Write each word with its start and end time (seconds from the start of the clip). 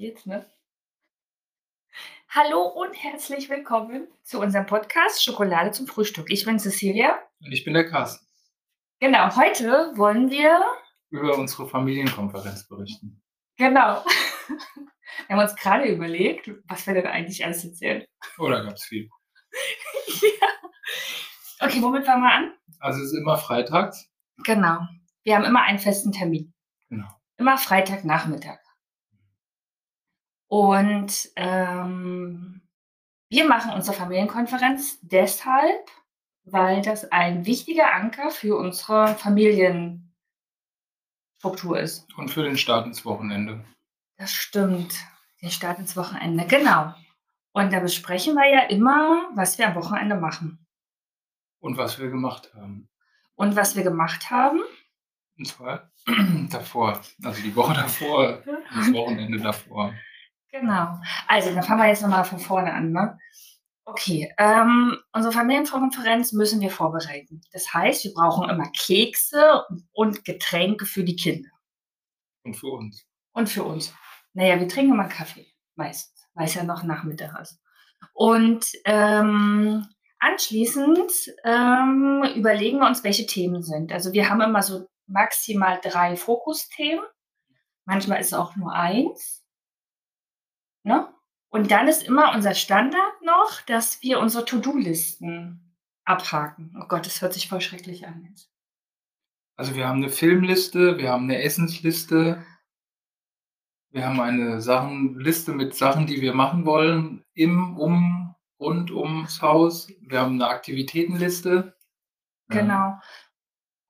Jetzt, 0.00 0.28
ne? 0.28 0.48
Hallo 2.28 2.62
und 2.68 2.94
herzlich 2.94 3.48
willkommen 3.50 4.06
zu 4.22 4.38
unserem 4.38 4.64
Podcast 4.64 5.24
Schokolade 5.24 5.72
zum 5.72 5.88
Frühstück. 5.88 6.30
Ich 6.30 6.44
bin 6.44 6.60
Cecilia. 6.60 7.18
Und 7.40 7.50
ich 7.50 7.64
bin 7.64 7.74
der 7.74 7.90
Carsten. 7.90 8.24
Genau, 9.00 9.34
heute 9.34 9.92
wollen 9.96 10.30
wir 10.30 10.60
Über 11.10 11.36
unsere 11.36 11.68
Familienkonferenz 11.68 12.68
berichten. 12.68 13.20
genau. 13.56 14.04
Wir 15.26 15.34
haben 15.36 15.42
uns 15.42 15.56
gerade 15.56 15.86
überlegt, 15.88 16.48
was 16.68 16.86
wir 16.86 16.94
denn 16.94 17.06
eigentlich 17.08 17.44
alles 17.44 17.64
erzählen. 17.64 18.04
Oh, 18.38 18.48
da 18.48 18.60
gab 18.62 18.74
es 18.74 18.84
viel. 18.84 19.08
ja. 20.40 20.48
Okay, 21.58 21.82
womit 21.82 22.06
fangen 22.06 22.22
wir 22.22 22.30
an? 22.30 22.54
Also 22.78 23.00
es 23.00 23.06
ist 23.12 23.18
immer 23.18 23.36
freitags. 23.36 24.08
Genau. 24.44 24.78
Wir 25.24 25.34
haben 25.34 25.44
immer 25.44 25.62
einen 25.62 25.80
festen 25.80 26.12
Termin. 26.12 26.54
Genau. 26.88 27.08
Immer 27.36 27.58
Freitagnachmittag. 27.58 28.60
Und 30.48 31.30
ähm, 31.36 32.62
wir 33.30 33.46
machen 33.46 33.72
unsere 33.72 33.96
Familienkonferenz 33.96 34.98
deshalb, 35.02 35.90
weil 36.44 36.82
das 36.82 37.12
ein 37.12 37.44
wichtiger 37.44 37.94
Anker 37.94 38.30
für 38.30 38.56
unsere 38.56 39.14
Familienstruktur 39.16 41.78
ist. 41.78 42.06
Und 42.16 42.30
für 42.30 42.42
den 42.42 42.56
Start 42.56 42.86
ins 42.86 43.04
Wochenende. 43.04 43.62
Das 44.16 44.32
stimmt. 44.32 44.94
Den 45.42 45.50
Start 45.50 45.78
ins 45.78 45.96
Wochenende, 45.96 46.46
genau. 46.46 46.94
Und 47.52 47.72
da 47.72 47.80
besprechen 47.80 48.34
wir 48.34 48.50
ja 48.50 48.62
immer, 48.62 49.30
was 49.34 49.58
wir 49.58 49.68
am 49.68 49.74
Wochenende 49.74 50.16
machen. 50.16 50.66
Und 51.60 51.76
was 51.76 51.98
wir 51.98 52.08
gemacht 52.08 52.52
haben. 52.54 52.88
Und 53.34 53.56
was 53.56 53.76
wir 53.76 53.82
gemacht 53.82 54.30
haben. 54.30 54.60
Und 55.36 55.46
zwar 55.46 55.90
davor. 56.50 57.00
Also 57.22 57.42
die 57.42 57.54
Woche 57.54 57.74
davor. 57.74 58.42
Das 58.74 58.92
Wochenende 58.92 59.38
davor. 59.38 59.92
Genau. 60.50 60.98
Also, 61.26 61.54
dann 61.54 61.62
fangen 61.62 61.82
wir 61.82 61.88
jetzt 61.88 62.02
nochmal 62.02 62.24
von 62.24 62.38
vorne 62.38 62.72
an. 62.72 62.92
Ne? 62.92 63.18
Okay, 63.84 64.30
ähm, 64.36 64.98
unsere 65.12 65.32
Familienkonferenz 65.32 66.32
müssen 66.32 66.60
wir 66.60 66.70
vorbereiten. 66.70 67.40
Das 67.52 67.72
heißt, 67.72 68.04
wir 68.04 68.12
brauchen 68.12 68.50
immer 68.50 68.70
Kekse 68.76 69.64
und 69.92 70.26
Getränke 70.26 70.84
für 70.84 71.04
die 71.04 71.16
Kinder. 71.16 71.48
Und 72.44 72.54
für 72.54 72.66
uns. 72.66 73.06
Und 73.32 73.48
für 73.48 73.64
uns. 73.64 73.94
Naja, 74.34 74.60
wir 74.60 74.68
trinken 74.68 74.92
immer 74.92 75.08
Kaffee, 75.08 75.46
meistens, 75.74 76.22
weil 76.34 76.44
es 76.44 76.54
ja 76.54 76.64
noch 76.64 76.82
Nachmittag 76.82 77.40
ist. 77.40 77.58
Und 78.12 78.66
ähm, 78.84 79.86
anschließend 80.18 81.10
ähm, 81.44 82.24
überlegen 82.36 82.80
wir 82.80 82.88
uns, 82.88 83.04
welche 83.04 83.24
Themen 83.24 83.62
sind. 83.62 83.90
Also 83.90 84.12
wir 84.12 84.28
haben 84.28 84.42
immer 84.42 84.62
so 84.62 84.86
maximal 85.06 85.80
drei 85.82 86.14
Fokusthemen. 86.16 87.04
Manchmal 87.86 88.20
ist 88.20 88.28
es 88.28 88.34
auch 88.34 88.54
nur 88.54 88.72
eins. 88.72 89.46
Ne? 90.88 91.06
Und 91.50 91.70
dann 91.70 91.86
ist 91.86 92.02
immer 92.02 92.34
unser 92.34 92.54
Standard 92.54 93.22
noch, 93.22 93.60
dass 93.66 94.02
wir 94.02 94.20
unsere 94.20 94.46
To-Do-Listen 94.46 95.76
abhaken. 96.04 96.74
Oh 96.80 96.86
Gott, 96.88 97.04
das 97.04 97.20
hört 97.20 97.34
sich 97.34 97.46
voll 97.46 97.60
schrecklich 97.60 98.06
an 98.06 98.24
jetzt. 98.24 98.50
Also 99.54 99.74
wir 99.74 99.86
haben 99.86 99.98
eine 99.98 100.08
Filmliste, 100.08 100.96
wir 100.96 101.10
haben 101.10 101.24
eine 101.24 101.42
Essensliste, 101.42 102.42
wir 103.90 104.06
haben 104.06 104.18
eine 104.18 104.62
Sachenliste 104.62 105.52
mit 105.52 105.74
Sachen, 105.74 106.06
die 106.06 106.22
wir 106.22 106.32
machen 106.32 106.64
wollen, 106.64 107.22
im, 107.34 107.76
um, 107.76 108.34
rund 108.58 108.90
ums 108.90 109.42
Haus. 109.42 109.88
Wir 110.00 110.20
haben 110.20 110.36
eine 110.36 110.48
Aktivitätenliste. 110.48 111.76
Genau. 112.48 112.98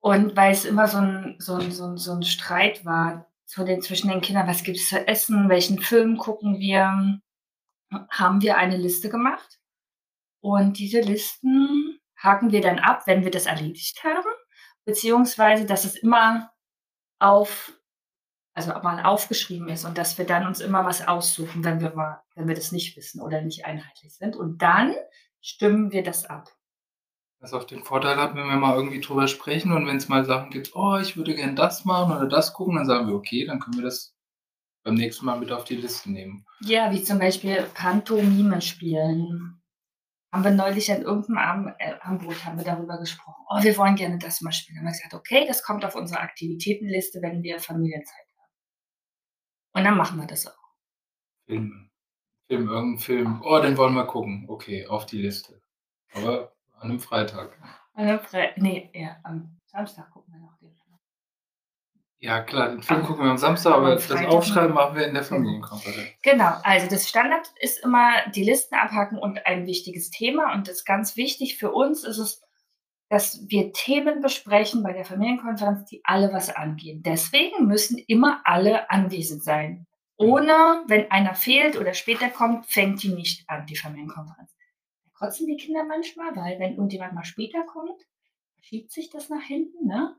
Und 0.00 0.34
weil 0.34 0.50
es 0.50 0.64
immer 0.64 0.88
so 0.88 0.98
ein, 0.98 1.36
so 1.38 1.54
ein, 1.54 1.70
so 1.70 1.84
ein, 1.84 1.96
so 1.96 2.12
ein 2.12 2.24
Streit 2.24 2.84
war 2.84 3.28
zu 3.48 3.64
den, 3.64 3.80
zwischen 3.80 4.10
den 4.10 4.20
Kindern, 4.20 4.46
was 4.46 4.62
gibt 4.62 4.77
es 4.77 4.91
zu 4.91 5.08
essen, 5.08 5.48
welchen 5.48 5.80
Film 5.80 6.18
gucken 6.18 6.58
wir, 6.58 7.18
haben 8.10 8.42
wir 8.42 8.58
eine 8.58 8.77
Liste 8.77 9.08
gemacht. 9.08 9.58
Und 10.41 10.78
diese 10.78 11.00
Listen 11.00 11.98
haken 12.19 12.53
wir 12.53 12.60
dann 12.60 12.78
ab, 12.78 13.06
wenn 13.06 13.25
wir 13.25 13.31
das 13.31 13.47
erledigt 13.47 14.04
haben, 14.04 14.28
beziehungsweise 14.84 15.64
dass 15.64 15.87
es 15.87 15.97
immer 15.97 16.53
auf, 17.19 17.72
also 18.54 18.70
mal 18.82 19.03
aufgeschrieben 19.03 19.70
ist 19.70 19.87
und 19.87 19.97
dass 19.97 20.19
wir 20.19 20.26
dann 20.26 20.47
uns 20.47 20.60
immer 20.60 20.84
was 20.84 21.08
aussuchen, 21.08 21.64
wenn 21.64 21.81
wir 21.81 21.94
mal, 21.94 22.22
wenn 22.34 22.48
wir 22.48 22.54
das 22.54 22.70
nicht 22.70 22.97
wissen 22.98 23.22
oder 23.22 23.41
nicht 23.41 23.64
einheitlich 23.64 24.14
sind. 24.14 24.37
Und 24.37 24.60
dann 24.60 24.94
stimmen 25.41 25.91
wir 25.91 26.03
das 26.03 26.26
ab. 26.26 26.50
Was 27.41 27.53
auch 27.53 27.65
den 27.65 27.84
Vorteil 27.84 28.16
hat, 28.16 28.34
wenn 28.34 28.49
wir 28.49 28.56
mal 28.56 28.75
irgendwie 28.75 29.00
drüber 29.00 29.28
sprechen 29.28 29.72
und 29.72 29.87
wenn 29.87 29.97
es 29.97 30.09
mal 30.09 30.25
Sachen 30.25 30.50
gibt, 30.50 30.75
oh, 30.75 30.99
ich 30.99 31.16
würde 31.16 31.34
gern 31.34 31.54
das 31.54 31.84
machen 31.84 32.16
oder 32.16 32.26
das 32.26 32.53
gucken, 32.53 32.75
dann 32.75 32.87
sagen 32.87 33.06
wir, 33.06 33.15
okay, 33.15 33.47
dann 33.47 33.60
können 33.60 33.76
wir 33.76 33.84
das 33.84 34.15
beim 34.82 34.94
nächsten 34.94 35.26
Mal 35.26 35.38
mit 35.38 35.53
auf 35.53 35.65
die 35.65 35.76
Liste 35.76 36.10
nehmen. 36.10 36.44
Ja, 36.60 36.91
wie 36.93 37.03
zum 37.03 37.19
Beispiel 37.19 37.62
Pantomime 37.75 38.60
spielen. 38.60 39.62
Haben 40.32 40.44
wir 40.44 40.50
neulich 40.50 40.91
an 40.93 41.03
irgendeinem 41.03 41.38
Abend, 41.38 41.75
äh, 41.78 41.94
Angebot 42.00 42.44
haben 42.44 42.59
wir 42.59 42.65
darüber 42.65 42.99
gesprochen. 42.99 43.44
Oh, 43.49 43.62
wir 43.62 43.76
wollen 43.78 43.97
gerne 43.97 44.19
das 44.19 44.41
mal 44.41 44.53
spielen. 44.53 44.76
Dann 44.76 44.87
haben 44.87 44.93
wir 44.93 44.99
gesagt, 44.99 45.15
okay, 45.15 45.47
das 45.47 45.62
kommt 45.62 45.84
auf 45.84 45.94
unsere 45.94 46.20
Aktivitätenliste, 46.20 47.22
wenn 47.22 47.43
wir 47.43 47.60
Familienzeit 47.60 48.26
haben. 48.37 48.53
Und 49.75 49.84
dann 49.84 49.97
machen 49.97 50.19
wir 50.19 50.26
das 50.26 50.47
auch. 50.47 50.75
Filme. 51.47 51.88
Film, 52.49 52.69
irgendein 52.69 52.99
Film. 52.99 53.43
Oh, 53.43 53.59
den 53.60 53.76
wollen 53.76 53.94
wir 53.94 54.06
gucken. 54.06 54.47
Okay, 54.49 54.87
auf 54.87 55.06
die 55.06 55.22
Liste. 55.22 55.60
Aber 56.15 56.53
an 56.81 56.91
einem 56.91 57.00
Freitag. 57.00 57.59
An 57.94 58.09
einem 58.09 58.21
Fre 58.21 58.53
nee, 58.56 58.91
ja, 58.94 59.16
am 59.25 59.59
Samstag 59.66 60.11
gucken 60.11 60.34
wir 60.34 60.41
noch 60.41 60.56
den 60.59 60.75
Film. 60.75 60.99
Ja, 62.21 62.43
klar, 62.43 62.71
den 62.71 62.83
Film 62.83 63.05
gucken 63.05 63.25
wir 63.25 63.31
am 63.31 63.39
Samstag, 63.39 63.75
Aber 63.75 63.87
am 63.87 63.94
das 63.94 64.06
Freitag 64.06 64.28
Aufschreiben 64.28 64.75
machen 64.75 64.97
wir 64.97 65.06
in 65.06 65.15
der 65.15 65.22
Familienkonferenz. 65.22 66.09
Genau, 66.22 66.53
also 66.62 66.88
das 66.88 67.09
Standard 67.09 67.49
ist 67.61 67.84
immer 67.84 68.28
die 68.34 68.43
Listen 68.43 68.75
abhaken 68.75 69.19
und 69.19 69.47
ein 69.47 69.67
wichtiges 69.67 70.11
Thema. 70.11 70.53
Und 70.53 70.67
das 70.67 70.78
ist 70.78 70.84
ganz 70.84 71.17
wichtig 71.17 71.59
für 71.59 71.71
uns 71.71 72.05
ist 72.05 72.19
es, 72.19 72.43
dass 73.09 73.44
wir 73.49 73.72
Themen 73.72 74.21
besprechen 74.21 74.83
bei 74.83 74.93
der 74.93 75.05
Familienkonferenz, 75.05 75.84
die 75.87 76.00
alle 76.05 76.33
was 76.33 76.50
angehen. 76.50 77.03
Deswegen 77.03 77.67
müssen 77.67 77.99
immer 77.99 78.41
alle 78.44 78.91
anwesend 78.91 79.44
sein. 79.44 79.87
Ohne, 80.17 80.83
wenn 80.88 81.11
einer 81.11 81.34
fehlt 81.34 81.78
oder 81.78 81.94
später 81.94 82.28
kommt, 82.28 82.67
fängt 82.67 83.03
die 83.03 83.15
nicht 83.15 83.49
an, 83.49 83.67
die 83.67 83.77
Familienkonferenz. 83.77 84.53
Kotzen 85.19 85.47
die 85.47 85.56
Kinder 85.56 85.84
manchmal, 85.84 86.34
weil 86.37 86.61
wenn 86.61 86.73
irgendjemand 86.73 87.15
mal 87.15 87.25
später 87.25 87.65
kommt, 87.65 88.06
verschiebt 88.55 88.93
sich 88.93 89.11
das 89.11 89.29
nach 89.29 89.43
hinten, 89.43 89.87
ne? 89.87 90.17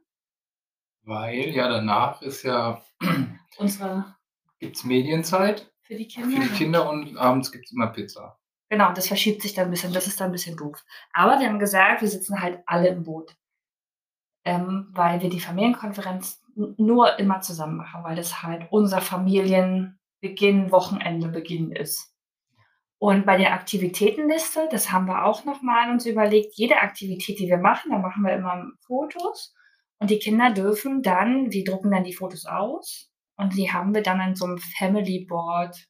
Weil 1.03 1.49
ja 1.49 1.69
danach 1.69 2.21
ist 2.21 2.43
ja, 2.43 2.83
Unsere 3.57 4.15
gibt 4.59 4.75
es 4.75 4.83
Medienzeit 4.83 5.71
für 5.81 5.95
die 5.95 6.07
Kinder. 6.07 6.29
für 6.29 6.43
die 6.43 6.55
Kinder 6.55 6.89
und 6.89 7.17
abends 7.17 7.51
gibt 7.51 7.65
es 7.65 7.71
immer 7.71 7.87
Pizza. 7.87 8.37
Genau, 8.69 8.93
das 8.93 9.07
verschiebt 9.07 9.41
sich 9.41 9.53
dann 9.53 9.65
ein 9.65 9.71
bisschen, 9.71 9.93
das 9.93 10.05
ist 10.05 10.19
dann 10.19 10.29
ein 10.29 10.33
bisschen 10.33 10.57
doof. 10.57 10.83
Aber 11.13 11.39
wir 11.39 11.47
haben 11.47 11.59
gesagt, 11.59 12.01
wir 12.01 12.07
sitzen 12.07 12.39
halt 12.41 12.61
alle 12.65 12.89
im 12.89 13.03
Boot. 13.03 13.35
Ähm, 14.45 14.87
weil 14.91 15.21
wir 15.21 15.29
die 15.29 15.39
Familienkonferenz 15.39 16.41
nur 16.55 17.17
immer 17.19 17.41
zusammen 17.41 17.77
machen, 17.77 18.03
weil 18.03 18.15
das 18.15 18.43
halt 18.43 18.67
unser 18.69 19.01
Familienbeginn, 19.01 20.71
Wochenendebeginn 20.71 21.71
ist. 21.71 22.08
Und 22.99 23.25
bei 23.25 23.37
der 23.37 23.53
Aktivitätenliste, 23.53 24.67
das 24.69 24.91
haben 24.91 25.07
wir 25.07 25.23
auch 25.23 25.45
nochmal 25.45 25.89
uns 25.89 26.05
überlegt, 26.05 26.55
jede 26.55 26.81
Aktivität, 26.81 27.39
die 27.39 27.47
wir 27.47 27.57
machen, 27.57 27.91
da 27.91 27.97
machen 27.97 28.23
wir 28.23 28.33
immer 28.33 28.67
Fotos 28.85 29.55
und 29.99 30.09
die 30.09 30.19
Kinder 30.19 30.51
dürfen 30.51 31.01
dann, 31.01 31.51
wir 31.51 31.63
drucken 31.63 31.91
dann 31.91 32.03
die 32.03 32.13
Fotos 32.13 32.45
aus 32.45 33.09
und 33.37 33.55
die 33.55 33.71
haben 33.71 33.93
wir 33.95 34.03
dann 34.03 34.19
an 34.19 34.35
so 34.35 34.45
einem 34.45 34.57
Family 34.57 35.25
Board 35.25 35.87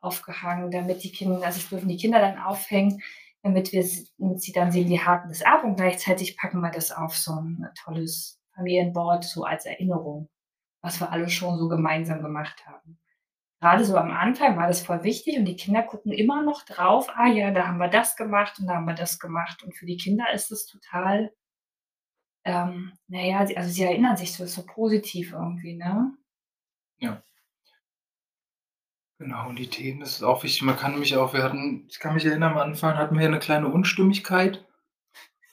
aufgehangen, 0.00 0.70
damit 0.70 1.02
die 1.02 1.12
Kinder, 1.12 1.36
also 1.36 1.58
das 1.58 1.68
dürfen 1.70 1.88
die 1.88 1.96
Kinder 1.96 2.20
dann 2.20 2.38
aufhängen, 2.38 3.02
damit 3.42 3.72
wir 3.72 3.86
damit 4.18 4.42
sie 4.42 4.52
dann 4.52 4.70
sehen, 4.70 4.88
die 4.88 5.00
haken 5.00 5.30
das 5.30 5.42
ab 5.42 5.64
und 5.64 5.76
gleichzeitig 5.76 6.36
packen 6.36 6.60
wir 6.60 6.70
das 6.70 6.92
auf 6.92 7.16
so 7.16 7.32
ein 7.32 7.66
tolles 7.82 8.38
Familienboard, 8.54 9.24
so 9.24 9.44
als 9.44 9.64
Erinnerung, 9.64 10.28
was 10.82 11.00
wir 11.00 11.10
alle 11.10 11.30
schon 11.30 11.58
so 11.58 11.68
gemeinsam 11.68 12.22
gemacht 12.22 12.66
haben. 12.66 12.98
Gerade 13.60 13.84
so 13.84 13.96
am 13.96 14.10
Anfang 14.10 14.56
war 14.56 14.66
das 14.66 14.82
voll 14.82 15.04
wichtig 15.04 15.38
und 15.38 15.46
die 15.46 15.56
Kinder 15.56 15.82
gucken 15.82 16.12
immer 16.12 16.42
noch 16.42 16.64
drauf, 16.64 17.08
ah 17.14 17.28
ja, 17.28 17.50
da 17.50 17.66
haben 17.66 17.78
wir 17.78 17.88
das 17.88 18.16
gemacht 18.16 18.58
und 18.58 18.66
da 18.66 18.74
haben 18.74 18.84
wir 18.84 18.94
das 18.94 19.18
gemacht. 19.18 19.62
Und 19.62 19.74
für 19.74 19.86
die 19.86 19.96
Kinder 19.96 20.32
ist 20.34 20.52
es 20.52 20.66
total, 20.66 21.32
ähm, 22.44 22.92
naja, 23.08 23.38
also 23.56 23.70
sie 23.70 23.84
erinnern 23.84 24.16
sich 24.16 24.34
so, 24.34 24.44
so 24.46 24.66
positiv 24.66 25.32
irgendwie, 25.32 25.74
ne? 25.76 26.14
Ja. 26.98 27.22
Genau, 29.18 29.48
und 29.48 29.58
die 29.58 29.68
Themen 29.70 30.00
das 30.00 30.16
ist 30.16 30.22
auch 30.22 30.42
wichtig. 30.42 30.62
Man 30.62 30.76
kann 30.76 30.98
mich 30.98 31.16
auch, 31.16 31.32
wir 31.32 31.42
hatten, 31.42 31.86
ich 31.88 31.98
kann 31.98 32.14
mich 32.14 32.26
erinnern, 32.26 32.52
am 32.52 32.58
Anfang 32.58 32.96
hatten 32.98 33.18
wir 33.18 33.26
eine 33.26 33.38
kleine 33.38 33.68
Unstimmigkeit. 33.68 34.66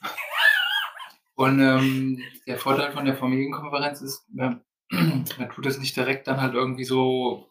Und 1.36 1.60
ähm, 1.60 2.22
der 2.46 2.58
Vorteil 2.58 2.92
von 2.92 3.06
der 3.06 3.16
Familienkonferenz 3.16 4.02
ist, 4.02 4.26
man, 4.30 4.64
man 4.92 5.50
tut 5.50 5.66
es 5.66 5.80
nicht 5.80 5.96
direkt 5.96 6.28
dann 6.28 6.42
halt 6.42 6.54
irgendwie 6.54 6.84
so, 6.84 7.48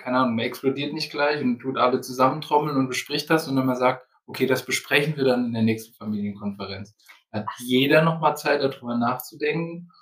keine 0.00 0.18
Ahnung, 0.18 0.36
man 0.36 0.44
explodiert 0.44 0.92
nicht 0.92 1.10
gleich 1.10 1.42
und 1.42 1.58
tut 1.58 1.76
alle 1.76 2.00
zusammentrommeln 2.00 2.76
und 2.76 2.88
bespricht 2.88 3.30
das, 3.30 3.44
sondern 3.44 3.66
man 3.66 3.76
sagt, 3.76 4.06
okay, 4.26 4.46
das 4.46 4.64
besprechen 4.64 5.16
wir 5.16 5.24
dann 5.24 5.46
in 5.46 5.52
der 5.52 5.62
nächsten 5.62 5.94
Familienkonferenz. 5.94 6.96
Hat 7.32 7.46
jeder 7.58 8.02
nochmal 8.02 8.36
Zeit, 8.36 8.62
darüber 8.62 8.96
nachzudenken. 8.96 9.92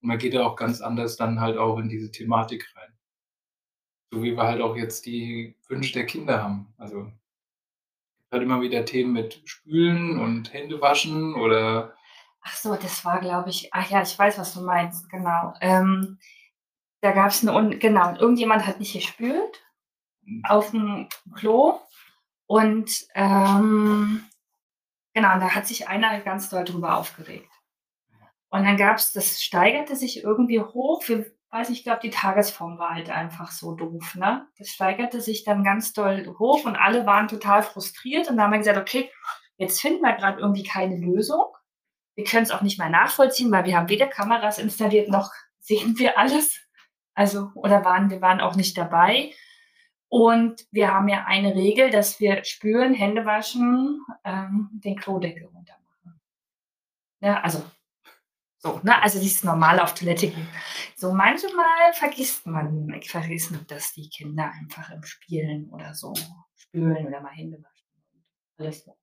Und 0.00 0.08
man 0.08 0.18
geht 0.18 0.34
ja 0.34 0.44
auch 0.44 0.56
ganz 0.56 0.80
anders 0.80 1.16
dann 1.16 1.40
halt 1.40 1.58
auch 1.58 1.78
in 1.78 1.88
diese 1.88 2.10
Thematik 2.10 2.66
rein. 2.76 2.92
So 4.10 4.22
wie 4.22 4.36
wir 4.36 4.42
halt 4.42 4.60
auch 4.60 4.76
jetzt 4.76 5.06
die 5.06 5.56
Wünsche 5.68 5.92
der 5.92 6.06
Kinder 6.06 6.42
haben. 6.42 6.74
Also 6.78 7.10
halt 8.30 8.42
immer 8.42 8.60
wieder 8.60 8.84
Themen 8.84 9.12
mit 9.12 9.42
Spülen 9.44 10.18
und 10.18 10.52
Händewaschen 10.52 11.34
oder 11.34 11.94
Ach 12.44 12.56
so, 12.56 12.74
das 12.74 13.04
war, 13.04 13.20
glaube 13.20 13.50
ich 13.50 13.72
ach 13.72 13.88
ja, 13.90 14.02
ich 14.02 14.18
weiß, 14.18 14.38
was 14.38 14.54
du 14.54 14.62
meinst, 14.62 15.08
genau. 15.08 15.54
Ähm, 15.60 16.18
da 17.02 17.12
gab's 17.12 17.42
'ne 17.42 17.52
Un 17.54 17.78
genau, 17.80 18.14
irgendjemand 18.16 18.66
hat 18.66 18.80
nicht 18.80 18.94
gespült 18.94 19.62
Mhm. 20.24 20.44
aufm 20.48 21.08
Klo 21.36 21.80
und, 22.46 22.90
ähm 23.14 24.24
genau, 25.14 25.38
da 25.40 25.54
hat 25.54 25.66
sich 25.66 25.88
einer 25.88 26.20
ganz 26.22 26.50
doll 26.50 26.64
drüber 26.64 26.96
aufgeregt. 26.98 27.50
Und 28.50 28.64
dann 28.64 28.76
gab's 28.76 29.12
das 29.12 29.42
steigerte 29.42 29.96
sich 29.96 30.22
irgendwie 30.22 30.60
hoch. 30.60 31.02
Wir 31.08 31.26
weiß 31.50 31.70
nicht, 31.70 31.78
ich 31.78 31.84
glaube, 31.84 32.00
die 32.02 32.10
Tagesform 32.10 32.78
war 32.78 32.90
halt 32.94 33.10
einfach 33.10 33.50
so 33.50 33.74
doof, 33.74 34.14
ne? 34.16 34.46
Das 34.58 34.68
steigerte 34.68 35.20
sich 35.22 35.44
dann 35.44 35.64
ganz 35.64 35.92
doll 35.94 36.26
hoch 36.38 36.64
und 36.66 36.76
alle 36.76 37.06
waren 37.06 37.28
total 37.28 37.62
frustriert 37.62 38.28
und 38.30 38.36
da 38.36 38.44
haben 38.44 38.52
wir 38.52 38.58
gesagt: 38.58 38.78
„Okay, 38.78 39.10
jetzt 39.56 39.80
finden 39.80 40.02
wir 40.02 40.12
grad 40.14 40.38
irgendwie 40.38 40.64
keine 40.64 40.96
Lösung. 40.98 41.44
Wir 42.16 42.24
können's 42.24 42.50
auch 42.52 42.62
nicht 42.62 42.78
mehr 42.78 42.90
nachvollziehen, 42.90 43.50
weil 43.52 43.64
wir 43.66 43.76
haben 43.78 43.88
weder 43.90 44.06
Kameras 44.08 44.58
installiert 44.58 45.08
noch 45.10 45.30
sehen 45.60 45.98
wir 45.98 46.18
alles. 46.18 46.58
Also 47.16 47.50
oder 47.54 47.84
waren 47.84 48.10
wir 48.10 48.20
waren 48.22 48.40
auch 48.40 48.56
nicht 48.56 48.76
dabei. 48.78 49.32
Und 50.08 50.66
wir 50.72 50.92
haben 50.94 51.08
ja 51.08 51.24
eine 51.26 51.54
Regel, 51.54 51.90
dass 51.90 52.20
wir 52.20 52.44
spülen, 52.44 52.94
Hände 52.94 53.24
waschen, 53.26 54.00
ähm, 54.24 54.70
den 54.72 54.96
Klodeckel 54.96 55.46
runter 55.46 55.74
machen. 55.84 56.20
Ja, 57.22 57.40
also 57.40 57.62
so, 58.58 58.80
ne? 58.84 59.02
Also 59.02 59.20
dieses 59.20 59.44
normale 59.44 59.82
auf 59.82 59.94
Toilette 59.94 60.28
gehen. 60.30 60.48
So 60.96 61.12
manchmal 61.12 61.92
vergisst 61.94 62.46
man 62.46 63.00
vergessen 63.04 63.64
das 63.68 63.92
die 63.94 64.08
Kinder 64.10 64.52
einfach 64.60 64.90
im 64.90 65.04
Spielen 65.04 65.70
oder 65.70 65.94
so 65.94 66.14
spülen 66.56 67.06
oder 67.08 67.20
mal 67.22 67.32
Hände 67.32 67.58
waschen 67.62 67.86
und 68.58 68.64
alles 68.66 68.84
so. 68.84 68.96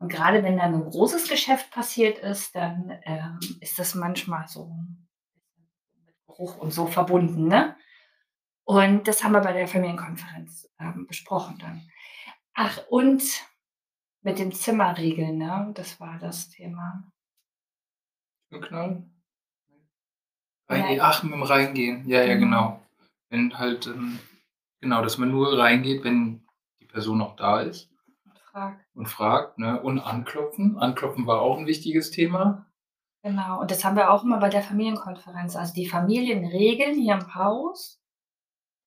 Und 0.00 0.12
grade 0.12 0.42
wenn 0.44 0.58
dann 0.58 0.74
'n 0.74 0.90
großes 0.90 1.28
Geschäft 1.28 1.70
passiert 1.72 2.18
ist, 2.20 2.54
dann, 2.56 2.98
ähm, 3.04 3.40
ist 3.60 3.78
das 3.78 3.94
manchmal 3.96 4.48
so 4.48 4.72
mit 6.38 6.46
Geruch 6.46 6.58
und 6.58 6.72
so 6.72 6.86
verbunden, 6.86 7.48
ne? 7.48 7.76
Und 8.64 9.08
das 9.08 9.24
haben 9.24 9.32
wir 9.32 9.40
bei 9.40 9.52
der 9.52 9.68
Familienkonferenz, 9.68 10.68
ähm, 10.80 11.06
besprochen 11.08 11.58
dann. 11.58 11.82
Ach, 12.54 12.80
und 12.90 13.22
mit 14.22 14.38
den 14.38 14.52
Zimmerriegeln, 14.52 15.38
ne? 15.38 15.72
Das 15.74 16.00
war 16.00 16.18
das 16.18 16.50
Thema. 16.50 17.04
Zuknallen? 18.52 19.10
Nein. 20.70 21.00
Ach, 21.00 21.22
mit'm 21.24 21.42
Reingehen. 21.48 22.06
Ja, 22.08 22.22
ja, 22.24 22.34
Genau. 22.34 22.46
genau. 22.46 22.82
Wenn 23.30 23.58
halt, 23.58 23.86
ähm 23.86 24.18
genau, 24.80 25.02
dass 25.02 25.18
man 25.18 25.30
nur 25.30 25.58
reingeht, 25.58 26.04
wenn 26.04 26.46
die 26.80 26.86
Person 26.86 27.20
auch 27.22 27.36
da 27.36 27.60
ist 27.62 27.90
Und 28.26 28.38
fragt. 28.38 28.86
und 28.94 29.08
fragt, 29.08 29.58
ne? 29.58 29.80
Und 29.82 29.98
anklopfen. 30.00 30.78
Anklopfen 30.78 31.26
war 31.26 31.40
auch 31.42 31.58
'n 31.58 31.66
wichtiges 31.66 32.10
Thema. 32.12 32.67
Genau, 33.22 33.60
und 33.60 33.70
das 33.70 33.84
haben 33.84 33.96
wir 33.96 34.10
auch 34.10 34.22
immer 34.22 34.38
bei 34.38 34.48
der 34.48 34.62
Familienkonferenz. 34.62 35.56
Also, 35.56 35.74
die 35.74 35.88
Familienregeln 35.88 36.94
hier 36.94 37.14
im 37.14 37.34
Haus, 37.34 38.00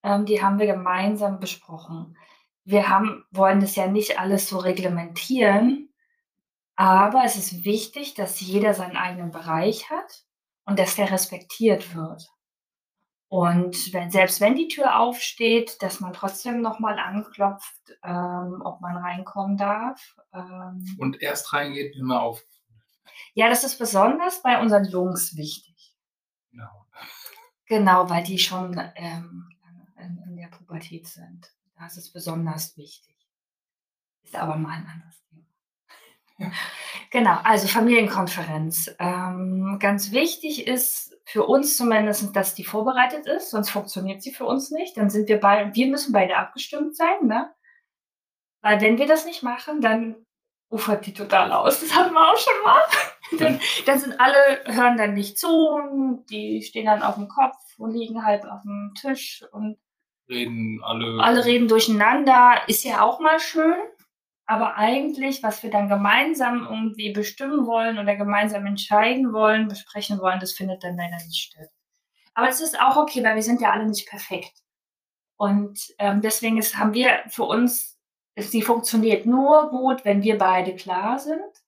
ähm, 0.04 0.26
die 0.26 0.42
haben 0.42 0.60
wir 0.60 0.68
gemeinsam 0.68 1.40
besprochen. 1.40 2.18
Wir 2.64 2.90
haben 2.90 3.26
wollen 3.32 3.60
das 3.60 3.76
ja 3.76 3.88
nicht 3.88 4.20
alles 4.20 4.48
so 4.48 4.58
reglementieren, 4.60 5.90
aber 6.76 7.24
es 7.26 7.36
ist 7.36 7.66
wichtig, 7.66 8.14
dass 8.14 8.40
jeder 8.40 8.74
seinen 8.74 8.96
eigenen 8.96 9.32
Bereich 9.32 9.90
hat 9.90 10.24
und 10.66 10.80
dass 10.80 10.96
der 10.96 11.12
respektiert 11.12 11.96
wird. 11.96 12.30
Und 13.28 13.94
wenn 13.94 14.12
selbst 14.12 14.42
wenn 14.42 14.56
die 14.56 14.68
Tür 14.68 15.00
aufsteht, 15.00 15.82
dass 15.82 16.00
man 16.02 16.14
trotzdem 16.14 16.62
noch 16.62 16.80
mal 16.80 17.00
anklopft, 17.00 17.98
ähm, 18.04 18.62
ob 18.64 18.82
man 18.82 18.98
reinkommen 18.98 19.58
darf, 19.58 20.16
ähm 20.34 20.84
Und 20.98 21.22
erst 21.22 21.54
reingeht, 21.54 21.96
wenn 21.98 22.08
man 22.08 22.18
auf 22.18 22.44
Ja, 23.36 23.48
das 23.50 23.64
ist 23.64 23.78
besonders 23.78 24.42
bei 24.42 24.60
unseren 24.62 24.86
Jungs 24.86 25.38
wichtig. 25.38 25.94
Genau. 26.52 26.86
Genau, 27.68 28.10
weil 28.10 28.24
die 28.24 28.40
schon, 28.40 28.80
ähm, 28.96 29.50
in 29.98 30.38
der 30.38 30.48
Pubertät 30.50 31.08
sind. 31.08 31.52
Da 31.78 31.88
ist 31.88 31.98
es 31.98 32.12
besonders 32.12 32.78
wichtig. 32.78 33.16
Ist 34.26 34.36
aber 34.36 34.56
mal 34.56 34.78
'n 34.78 34.88
anderes 34.88 35.22
Thema. 35.30 35.46
Ja. 36.40 36.52
Genau, 37.12 37.38
also 37.44 37.68
Familienkonferenz. 37.68 38.96
Ähm, 39.00 39.78
ganz 39.80 40.12
wichtig 40.12 40.68
ist 40.68 41.18
für 41.26 41.46
uns 41.46 41.78
zumindest, 41.78 42.36
dass 42.36 42.56
die 42.56 42.64
vorbereitet 42.66 43.28
ist, 43.28 43.52
sonst 43.52 43.70
funktioniert 43.72 44.22
sie 44.24 44.32
für 44.34 44.46
uns 44.46 44.72
nicht. 44.72 44.98
Dann 44.98 45.10
sind 45.10 45.30
wir 45.30 45.40
bei 45.40 45.72
wir 45.76 45.88
müssen 45.88 46.14
beide 46.14 46.38
abgestimmt 46.38 46.96
sein, 46.96 47.28
ne? 47.28 47.52
Weil 48.64 48.80
wenn 48.82 48.98
wir 49.00 49.08
das 49.08 49.26
nicht 49.26 49.42
machen, 49.44 49.82
dann 49.82 50.16
ufert 50.72 51.06
die 51.06 51.14
total 51.14 51.52
aus. 51.52 51.82
Das 51.82 51.94
hatten 51.94 52.14
wir 52.14 52.32
auch 52.32 52.38
schon 52.38 52.64
mal. 52.64 52.82
Dann 53.40 53.62
dann 53.86 53.98
sind 53.98 54.20
alle 54.20 54.36
hören 54.66 54.98
dann 54.98 55.14
nicht 55.14 55.40
zu, 55.40 56.22
die 56.30 56.62
stehen 56.64 56.88
dann 56.88 57.02
aufm 57.02 57.30
Kopf 57.30 57.56
und 57.78 57.94
liegen 57.94 58.26
halb 58.26 58.44
aufm 58.44 58.94
Tisch 59.00 59.42
und 59.54 59.78
Reden 60.28 60.82
alle 60.84 61.24
alle 61.24 61.46
reden 61.46 61.70
durcheinander. 61.70 62.62
Ist 62.68 62.84
ja 62.84 63.02
auch 63.02 63.22
mal 63.22 63.40
schön, 63.40 63.78
aber 64.46 64.76
eigentlich, 64.76 65.44
was 65.44 65.64
wir 65.64 65.70
dann 65.72 65.88
gemeinsam 65.88 66.68
irgendwie 66.70 67.14
bestimmen 67.14 67.68
wollen 67.68 68.00
oder 68.00 68.18
gemeinsam 68.18 68.66
entscheiden 68.66 69.32
wollen, 69.32 69.70
besprechen 69.70 70.20
wollen, 70.20 70.42
das 70.42 70.52
findet 70.52 70.84
dann 70.84 70.98
leider 70.98 71.16
nicht 71.26 71.52
statt. 71.54 71.70
Aber 72.34 72.50
es 72.50 72.60
ist 72.60 72.82
auch 72.82 72.98
okay, 72.98 73.24
weil 73.24 73.36
wir 73.36 73.44
sind 73.44 73.62
ja 73.62 73.72
alle 73.72 73.88
nicht 73.88 74.10
perfekt. 74.10 74.60
Und, 75.38 75.80
ähm, 76.00 76.20
deswegen 76.20 76.58
ist 76.58 76.78
haben 76.78 76.94
wir 76.94 77.24
für 77.30 77.44
uns 77.44 77.91
ist 78.36 78.54
die 78.54 78.62
funktioniert 78.62 79.26
nur 79.26 79.70
gut, 79.70 80.06
wenn 80.06 80.24
wir 80.24 80.38
beide 80.38 80.76
klar 80.76 81.20
sind, 81.20 81.64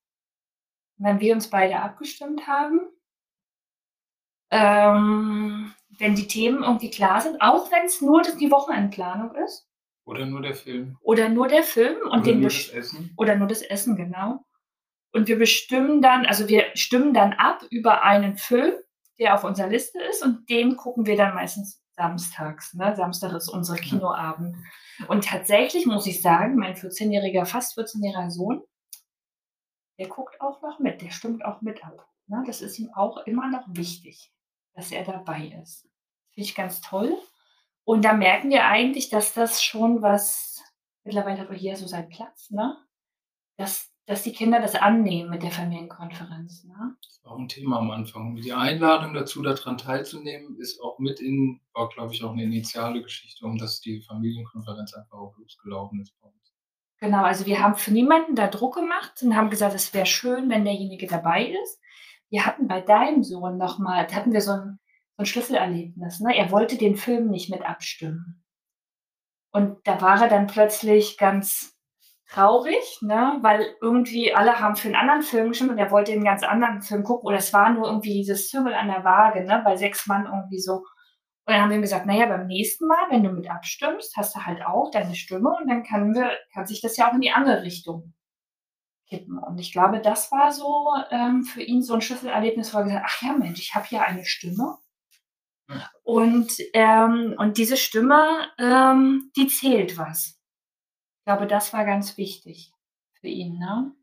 wenn 0.97 1.19
wir 1.19 1.33
uns 1.33 1.49
beide 1.49 1.79
abgestimmt 1.79 2.47
haben. 2.47 2.81
Ähm, 4.51 5.73
wenn 5.97 6.15
die 6.15 6.27
Themen 6.27 6.63
irgendwie 6.63 6.89
klar 6.89 7.21
sind, 7.21 7.41
auch 7.41 7.71
wenn's 7.71 8.01
nur 8.01 8.21
d 8.21 8.31
die 8.39 8.51
Wochenendplanung 8.51 9.35
ist. 9.35 9.67
Oder 10.05 10.25
nur 10.25 10.41
der 10.41 10.53
Film. 10.53 10.97
Oder 11.01 11.29
nur 11.29 11.47
der 11.47 11.63
Film 11.63 11.97
und 12.09 12.21
Oder 12.21 12.21
den 12.23 12.41
nur 12.41 12.49
das 12.49 12.69
Essen. 12.69 13.13
oder 13.17 13.35
nur 13.35 13.47
das 13.47 13.61
Essen, 13.61 13.95
genau. 13.95 14.45
Und 15.11 15.27
wir 15.27 15.37
bestimmen 15.37 16.01
dann 16.01 16.25
also, 16.25 16.47
wir 16.47 16.65
stimmen 16.75 17.13
dann 17.13 17.33
ab 17.33 17.63
über 17.69 18.03
einen 18.03 18.37
Film, 18.37 18.73
der 19.19 19.35
auf 19.35 19.43
unserer 19.43 19.67
Liste 19.69 20.01
ist 20.01 20.23
und 20.23 20.49
den 20.49 20.75
gucken 20.75 21.05
wir 21.05 21.15
dann 21.15 21.35
meistens 21.35 21.82
samstags, 21.95 22.73
ne? 22.73 22.95
Samstag 22.95 23.33
ist 23.33 23.49
unser. 23.49 23.75
Kinoabend. 23.75 24.57
Und 25.07 25.25
tatsächlich 25.25 25.85
muss 25.85 26.07
ich 26.07 26.21
sagen, 26.21 26.55
mein 26.55 26.75
vierzehnjähriger 26.75 27.45
fast 27.45 27.73
vierzehnjähriger 27.75 28.31
Sohn 28.31 28.63
der 29.99 30.07
guckt 30.07 30.41
auch 30.41 30.61
noch 30.61 30.79
mit, 30.79 31.01
der 31.01 31.11
stimmt 31.11 31.45
auch 31.45 31.61
mit 31.61 31.85
ab, 31.85 32.09
ne? 32.27 32.43
Das 32.47 32.61
ist 32.61 32.79
ihm 32.79 32.91
auch 32.95 33.17
immer 33.27 33.47
noch 33.47 33.65
wichtig, 33.67 34.33
dass 34.73 34.91
er 34.91 35.03
dabei 35.03 35.53
ist. 35.61 35.87
Finde 36.33 36.49
ich 36.49 36.55
ganz 36.55 36.81
toll. 36.81 37.15
Und 37.83 38.03
da 38.03 38.13
merken 38.13 38.49
wir 38.49 38.65
eigentlich, 38.65 39.09
dass 39.09 39.33
das 39.33 39.63
schon 39.63 40.01
was 40.01 40.63
mittlerweile 41.03 41.41
hat 41.41 41.49
auch 41.49 41.53
jeder 41.53 41.75
so 41.75 41.85
seinen 41.85 42.09
Platz, 42.09 42.49
ne? 42.49 42.75
Dass 43.57 43.92
dass 44.07 44.23
die 44.23 44.33
Kinder 44.33 44.59
das 44.61 44.75
annehmen 44.75 45.29
mit 45.29 45.43
der 45.43 45.51
Familienkonferenz, 45.51 46.65
ne? 46.65 46.95
Das 47.03 47.21
war 47.23 47.33
auch 47.33 47.39
'n 47.39 47.47
Thema 47.49 47.79
am 47.79 47.91
Anfang. 47.91 48.35
Die 48.35 48.53
Einladung 48.53 49.13
dazu, 49.13 49.41
da 49.41 49.53
dran 49.53 49.77
teilzunehmen, 49.77 50.57
ist 50.59 50.79
auch 50.81 50.99
mit 50.99 51.19
in 51.21 51.61
war, 51.73 51.89
glaube 51.89 52.13
ich, 52.13 52.23
auch 52.23 52.33
'ne 52.35 52.43
initiale 52.43 53.01
Geschichte, 53.01 53.45
um 53.45 53.57
dass 53.57 53.81
die 53.81 54.01
Familienkonferenz 54.01 54.93
einfach 54.93 55.17
auch 55.17 55.37
losgelaufen 55.37 56.01
ist 56.01 56.13
bei 56.21 56.27
uns. 56.27 56.35
Genau, 57.01 57.23
also, 57.23 57.45
wir 57.45 57.61
haben 57.61 57.75
für 57.75 57.91
niemanden 57.91 58.35
da 58.35 58.47
Druck 58.47 58.75
gemacht 58.75 59.21
und 59.23 59.35
haben 59.35 59.49
gesagt, 59.49 59.75
es 59.75 59.93
wäre 59.93 60.05
schön, 60.05 60.49
wenn 60.49 60.63
derjenige 60.63 61.07
dabei 61.07 61.47
ist. 61.63 61.79
Wir 62.29 62.45
hatten 62.45 62.67
bei 62.67 62.81
deinem 62.81 63.23
Sohn 63.23 63.57
noch 63.57 63.77
mal 63.79 64.07
da 64.07 64.15
hatten 64.15 64.31
wir 64.33 64.41
so 64.41 64.51
'n 64.53 64.79
so 65.17 65.23
'n 65.23 65.25
Schlüsselerlebnis, 65.25 66.19
ne? 66.21 66.35
Er 66.37 66.51
wollte 66.51 66.77
den 66.77 66.95
Film 66.95 67.29
nicht 67.29 67.49
mit 67.49 67.61
abstimmen. 67.63 68.39
Und 69.55 69.77
da 69.87 70.01
war 70.01 70.19
er 70.23 70.29
dann 70.29 70.47
plötzlich 70.47 71.17
ganz 71.19 71.72
traurig, 72.33 72.99
ne, 73.01 73.37
weil 73.41 73.75
irgendwie 73.81 74.33
alle 74.35 74.59
haben 74.59 74.75
für 74.75 74.89
'n 74.89 74.95
anderen 74.95 75.21
Film 75.23 75.49
gestimmt 75.49 75.71
und 75.71 75.77
er 75.79 75.91
wollte 75.91 76.11
'n 76.13 76.23
ganz 76.25 76.43
anderen 76.43 76.81
Film 76.81 77.03
gucken 77.03 77.27
oder 77.27 77.37
es 77.37 77.53
war 77.53 77.69
nur 77.71 77.87
irgendwie 77.87 78.13
dieses 78.15 78.49
Züngel 78.49 78.73
an 78.73 78.87
der 78.87 79.03
Waage, 79.03 79.43
ne, 79.45 79.61
bei 79.65 79.75
6 79.77 80.07
Mann 80.07 80.25
irgendwie 80.25 80.59
so. 80.59 80.73
Und 80.77 81.53
dann 81.55 81.61
haben 81.61 81.69
wir 81.71 81.77
ihm 81.77 81.81
gesagt: 81.83 82.05
„Na 82.07 82.15
ja, 82.15 82.27
beim 82.27 82.47
nächsten 82.47 82.87
Mal, 82.87 83.07
wenn 83.11 83.23
du 83.23 83.31
mit 83.31 83.49
abstimmst, 83.51 84.15
hast 84.17 84.35
du 84.35 84.41
halt 84.45 84.65
auch 84.65 84.91
deine 84.91 85.15
Stimme 85.15 85.49
und 85.61 85.69
dann 85.69 85.83
können 85.83 86.15
wir 86.15 86.31
kann 86.53 86.67
sich 86.67 86.81
das 86.81 86.97
ja 86.97 87.09
auch 87.09 87.15
in 87.15 87.21
die 87.21 87.31
andere 87.31 87.63
Richtung 87.63 88.13
kippen.“ 89.09 89.39
Und 89.39 89.59
ich 89.59 89.71
glaube, 89.73 90.01
das 90.01 90.31
war 90.31 90.51
so, 90.53 90.87
ähm, 91.11 91.43
für 91.45 91.61
ihn 91.63 91.83
so 91.83 91.95
'n 91.95 92.01
Schlüsselerlebnis, 92.01 92.73
wo 92.73 92.79
er 92.79 92.85
gesagt 92.85 93.05
hat: 93.05 93.11
„Ach 93.17 93.23
ja, 93.23 93.33
Mensch, 93.37 93.59
ich 93.61 93.75
habe 93.75 93.85
hier 93.87 94.03
eine 94.03 94.25
Stimme.“ 94.25 94.77
Ja. 95.69 95.89
Und, 96.03 96.53
ähm 96.73 97.35
und 97.39 97.57
diese 97.59 97.77
Stimme, 97.77 98.23
ähm, 98.59 99.31
die 99.37 99.47
zählt 99.47 99.97
was. 99.97 100.33
Ich 101.23 101.25
glaube, 101.25 101.47
das 101.47 101.71
war 101.71 101.85
ganz 101.85 102.17
wichtig 102.17 102.73
für 103.21 103.29
ihn, 103.29 103.57
ne? 103.57 103.95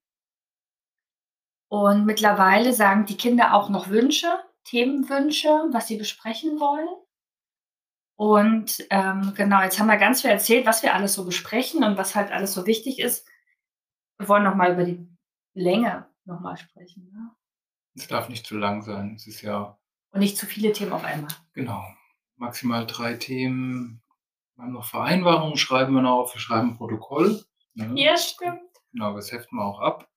Und 1.68 2.06
mittlerweile 2.06 2.72
sagen 2.72 3.04
die 3.04 3.18
Kinder 3.18 3.52
auch 3.52 3.68
noch 3.68 3.90
Wünsche, 3.90 4.42
Themenwünsche, 4.64 5.48
was 5.70 5.86
sie 5.86 5.98
besprechen 5.98 6.58
wollen. 6.60 6.88
Und, 8.16 8.86
ähm, 8.88 9.34
genau, 9.36 9.60
jetzt 9.60 9.78
haben 9.78 9.88
wir 9.88 9.98
ganz 9.98 10.22
viel 10.22 10.30
erzählt, 10.30 10.64
was 10.64 10.82
wir 10.82 10.94
alles 10.94 11.12
so 11.12 11.26
besprechen 11.26 11.84
und 11.84 11.98
was 11.98 12.14
halt 12.14 12.32
alles 12.32 12.54
so 12.54 12.64
wichtig 12.64 12.98
ist. 12.98 13.28
Wir 14.18 14.28
wollen 14.28 14.44
noch 14.44 14.54
mal 14.54 14.72
über 14.72 14.84
die 14.84 15.06
Länge 15.52 16.08
noch 16.24 16.40
mal 16.40 16.56
sprechen, 16.56 17.10
ne? 17.12 17.36
Es 17.94 18.06
darf 18.08 18.30
nicht 18.30 18.46
zu 18.46 18.56
lang 18.56 18.80
sein. 18.80 19.14
Es 19.16 19.26
ist 19.26 19.42
ja 19.42 19.78
Und 20.12 20.20
nicht 20.20 20.38
zu 20.38 20.46
viele 20.46 20.72
Themen 20.72 20.92
auf 20.92 21.04
einmal. 21.04 21.30
Genau, 21.52 21.84
maximal 22.36 22.86
3 22.86 23.14
Themen. 23.14 24.02
Wir 24.60 24.66
haben 24.66 24.72
noch 24.74 24.84
Vereinbarungen, 24.84 25.56
schreiben 25.56 25.94
wir 25.94 26.02
noch 26.02 26.18
auf. 26.18 26.34
Wir 26.34 26.40
schreiben 26.40 26.76
Protokoll, 26.76 27.42
ne? 27.72 27.92
Ja, 27.94 28.14
stimmt. 28.18 28.60
Genau, 28.92 29.14
das 29.14 29.32
heften 29.32 29.56
wir 29.56 29.64
auch 29.64 29.80
ab. 29.80 30.10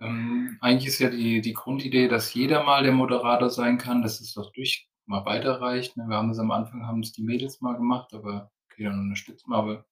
Ähm, 0.00 0.56
eigentlich 0.62 0.86
ist 0.86 1.00
ja 1.00 1.10
die 1.10 1.42
die 1.42 1.52
Grundidee, 1.52 2.08
dass 2.08 2.32
jeder 2.32 2.64
mal 2.64 2.82
der 2.82 2.92
Moderator 2.92 3.50
sein 3.50 3.76
kann, 3.76 4.00
dass 4.00 4.22
es 4.22 4.38
auch 4.38 4.50
durch 4.52 4.88
mal 5.04 5.26
weiterreicht, 5.26 5.98
ne? 5.98 6.04
Wir 6.08 6.16
haben 6.16 6.30
das 6.30 6.38
am 6.38 6.50
Anfang 6.50 6.86
haben's 6.86 7.12
die 7.12 7.22
Mädels 7.22 7.60
mal 7.60 7.76
gemacht, 7.76 8.14
aber 8.14 8.50
okay, 8.72 8.84
dann 8.84 9.00
unterstützen 9.00 9.50
wir, 9.50 9.56
aber 9.56 9.84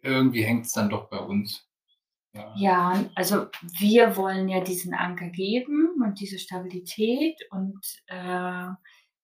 irgendwie 0.00 0.42
hängt's 0.42 0.72
dann 0.72 0.88
doch 0.88 1.10
bei 1.10 1.18
uns. 1.18 1.68
Ja. 2.32 2.54
Ja, 2.56 3.04
also 3.14 3.48
wir 3.78 4.16
wollen 4.16 4.48
ja 4.48 4.60
diesen 4.60 4.94
Anker 4.94 5.28
geben 5.28 6.00
und 6.02 6.18
diese 6.18 6.38
Stabilität 6.38 7.36
und, 7.50 7.84
äh 8.06 8.68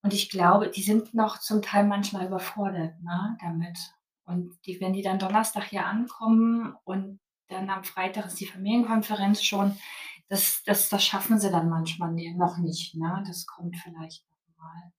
und 0.06 0.14
ich 0.14 0.30
glaube, 0.30 0.70
die 0.70 0.82
sind 0.84 1.14
noch 1.14 1.38
zum 1.40 1.62
Teil 1.62 1.84
manchmal 1.84 2.26
überfordert, 2.28 2.94
ne, 3.02 3.36
damit. 3.42 3.76
Und 4.24 4.56
die 4.66 4.80
wenn 4.80 4.92
die 4.92 5.02
dann 5.02 5.18
Donnerstag 5.18 5.64
hier 5.64 5.84
ankommen 5.86 6.76
und 6.84 7.18
dann 7.48 7.68
am 7.70 7.82
Freitag 7.84 8.26
ist 8.26 8.38
die 8.40 8.46
Familienkonferenz 8.46 9.42
schon, 9.42 9.76
das 10.28 10.62
das 10.64 10.88
das 10.90 11.04
schaffen 11.04 11.40
sie 11.40 11.50
dann 11.50 11.68
manchmal 11.70 12.12
noch 12.36 12.58
nicht, 12.58 12.94
ne? 12.94 13.24
Das 13.26 13.46
kommt 13.46 13.76
vielleicht 13.78 14.24
noch 14.30 14.64
mal. 14.64 14.92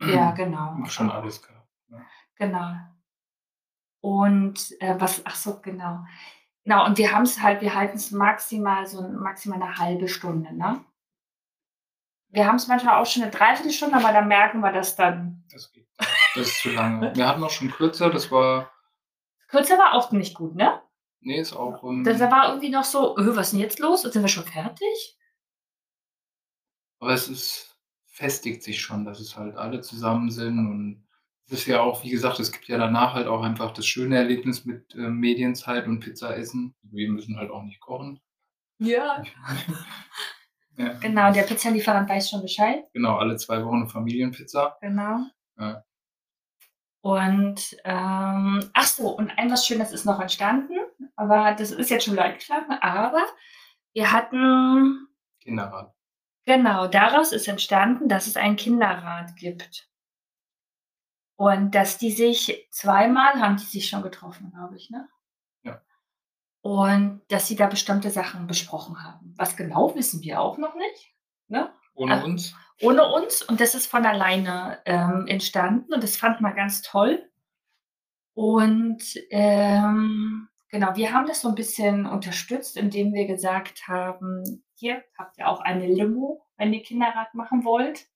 Ja, 0.00 0.30
genau. 0.36 0.84
Schon 0.86 1.10
alles 1.10 1.42
gehabt, 1.42 1.68
ne? 1.88 2.06
Genau. 2.36 2.74
Und, 4.04 4.80
äh, 4.80 4.94
was 4.98 5.22
ach 5.26 5.34
so, 5.36 5.60
genau. 5.60 6.04
Genau, 6.64 6.86
und 6.86 6.98
wir 6.98 7.12
haben's 7.12 7.42
halt 7.42 7.62
wir 7.62 7.74
halten's 7.74 8.10
maximal 8.12 8.86
so 8.86 9.02
maximal 9.08 9.58
'ne 9.58 9.78
1/2 9.78 10.08
Stunde, 10.08 10.54
ne? 10.54 10.84
Wir 12.32 12.46
haben's 12.46 12.68
manchmal 12.68 13.00
auch 13.00 13.06
schon 13.06 13.22
'ne 13.24 13.30
3/4 13.30 13.72
Stunde, 13.72 13.96
aber 13.96 14.12
dann 14.12 14.28
merken 14.28 14.60
wir, 14.60 14.72
dass 14.72 14.94
dann 14.94 15.42
Das 15.52 15.72
geht 15.72 15.86
das 16.34 16.46
ist 16.48 16.60
zu 16.62 16.70
lange. 16.70 17.12
Wir 17.16 17.26
hatten 17.26 17.42
auch 17.42 17.50
schon 17.50 17.70
kürzer, 17.72 18.08
das 18.10 18.30
war 18.30 18.70
Kürzer 19.48 19.76
war 19.78 19.94
auch 19.94 20.12
nicht 20.12 20.34
gut, 20.36 20.54
ne? 20.54 20.80
Ne, 21.22 21.38
ist 21.40 21.52
auch, 21.52 21.82
Da 21.82 21.90
ähm 21.90 22.04
da 22.18 22.30
war 22.30 22.48
irgendwie 22.48 22.70
noch 22.70 22.84
so: 22.84 23.16
„Öh, 23.18 23.36
was 23.36 23.52
'n 23.52 23.58
jetzt 23.58 23.78
los? 23.80 24.02
Sind 24.02 24.22
wir 24.22 24.28
schon 24.28 24.44
fertig?“ 24.44 25.16
Aber 27.02 27.14
es 27.14 27.28
ist 27.28 27.76
festigt 28.06 28.62
sich 28.62 28.80
schon, 28.80 29.04
dass 29.06 29.20
es 29.20 29.34
halt 29.36 29.56
alle 29.56 29.80
zusammen 29.80 30.30
sind 30.30 30.58
und 30.58 31.06
es 31.46 31.52
ist 31.60 31.66
ja 31.66 31.80
auch 31.80 32.04
wie 32.04 32.10
gesagt, 32.10 32.38
es 32.38 32.52
gibt 32.52 32.68
ja 32.68 32.76
danach 32.78 33.14
halt 33.14 33.26
auch 33.26 33.42
einfach 33.42 33.72
das 33.72 33.86
schöne 33.86 34.16
Erlebnis 34.16 34.66
mit, 34.66 34.94
ähm, 34.94 35.16
Medienzeit 35.18 35.86
und 35.86 36.00
Pizza 36.00 36.36
essen. 36.36 36.74
Wir 36.82 37.10
müssen 37.10 37.38
halt 37.38 37.50
auch 37.50 37.62
nicht 37.64 37.80
kochen. 37.80 38.20
Ja. 38.80 39.22
Ja. 40.78 40.94
Genau, 41.00 41.32
der 41.32 41.42
Pizzalieferant 41.42 42.08
weiß 42.08 42.30
schon 42.30 42.42
Bescheid. 42.42 42.84
Genau, 42.94 43.16
alle 43.16 43.36
2 43.36 43.64
Wochen 43.64 43.80
'ne 43.80 43.88
Familienpizza. 43.88 44.76
Genau. 44.80 45.18
Ja. 45.58 45.82
Und, 47.04 47.76
ähm 47.84 48.60
ach 48.74 48.86
so, 48.86 49.08
und 49.16 49.30
ein 49.38 49.50
was 49.50 49.66
Schönes 49.66 49.90
ist 49.92 50.04
noch 50.04 50.20
entstanden, 50.20 50.74
aber 51.16 51.54
das 51.54 51.70
ist 51.70 51.88
jetzt 51.90 52.04
schon 52.04 52.18
eingeschlafen, 52.18 52.72
aber 52.80 53.22
wir 53.94 54.12
hatten 54.12 55.08
Kinderrat. 55.40 55.94
Genau, 56.46 56.86
daraus 56.88 57.32
ist 57.32 57.48
entstanden, 57.48 58.08
dass 58.08 58.26
es 58.26 58.36
einen 58.36 58.56
Kinderrat 58.56 59.36
gibt. 59.36 59.86
Und 61.38 61.74
dass 61.74 61.96
die 61.96 62.10
sich 62.10 62.66
zweimal 62.70 63.40
haben 63.40 63.56
die 63.56 63.64
sich 63.64 63.88
schon 63.88 64.02
getroffen, 64.02 64.50
glaube 64.52 64.76
ich, 64.76 64.90
ne? 64.90 65.08
Und 66.64 67.22
dass 67.28 67.46
sie 67.48 67.56
da 67.56 67.66
bestimmte 67.66 68.10
Sachen 68.10 68.46
besprochen 68.46 69.02
haben. 69.02 69.34
Was 69.38 69.56
genau, 69.56 69.94
wissen 69.94 70.22
wir 70.22 70.40
auch 70.40 70.58
noch 70.58 70.74
nicht, 70.74 71.14
ne? 71.48 71.72
Ohne 71.94 72.14
Ah, 72.14 72.24
uns? 72.24 72.54
ohne 72.82 73.04
uns 73.12 73.42
und 73.42 73.60
das 73.60 73.74
ist 73.74 73.86
von 73.86 74.04
alleine, 74.06 74.78
ähm, 74.86 75.26
entstanden 75.26 75.92
und 75.94 76.02
das 76.02 76.16
fanden 76.16 76.42
wir 76.44 76.52
ganz 76.54 76.82
toll. 76.82 77.30
Und, 78.36 79.02
ähm, 79.30 80.48
genau, 80.70 80.94
wir 80.96 81.12
haben 81.12 81.26
das 81.26 81.40
so 81.42 81.48
'n 81.48 81.54
bisschen 81.54 82.06
unterstützt, 82.06 82.76
indem 82.76 83.12
wir 83.12 83.26
gesagt 83.26 83.88
haben: 83.88 84.64
„Hier 84.76 85.02
habt 85.18 85.36
ihr 85.38 85.48
auch 85.48 85.60
eine 85.60 85.86
Limo, 85.86 86.46
wenn 86.56 86.72
ihr 86.72 86.82
Kinderrat 86.82 87.34
machen 87.34 87.64
wollt.“ 87.64 88.06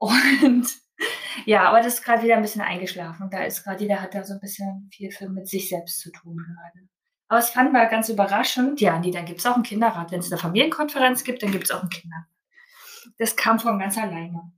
Und 0.00 0.68
ja, 1.46 1.68
aber 1.68 1.78
das 1.82 1.94
ist 1.94 2.04
grad 2.04 2.22
wieder 2.22 2.36
'n 2.36 2.42
bisschen 2.42 2.62
eingeschlafen. 2.62 3.30
Da 3.30 3.44
ist 3.44 3.64
grad 3.64 3.80
jeder 3.80 4.00
hat 4.02 4.14
da 4.14 4.24
so 4.24 4.34
'n 4.34 4.40
bisschen 4.40 4.88
viel 4.92 5.10
viel 5.10 5.28
mit 5.30 5.48
sich 5.48 5.68
selbst 5.68 6.00
zu 6.00 6.10
tun 6.12 6.36
gerade. 6.38 6.88
Aber 7.30 7.40
das 7.40 7.50
fanden 7.50 7.72
wir 7.72 7.86
ganz 7.86 8.08
überraschend. 8.08 8.80
Ja, 8.80 8.98
ne, 9.00 9.10
dann 9.10 9.24
gibt's 9.26 9.46
auch 9.46 9.56
'n 9.56 9.62
Kinderrat. 9.64 10.12
Wenn's 10.12 10.30
'ne 10.30 10.38
Familienkonferenz 10.38 11.24
gibt, 11.24 11.42
dann 11.42 11.50
gibt's 11.50 11.70
auch 11.72 11.82
'n 11.82 11.88
Kinderrat. 11.90 12.24
Das 13.18 13.36
kam 13.36 13.58
von 13.60 13.78
ganz 13.78 13.98
alleine. 13.98 14.52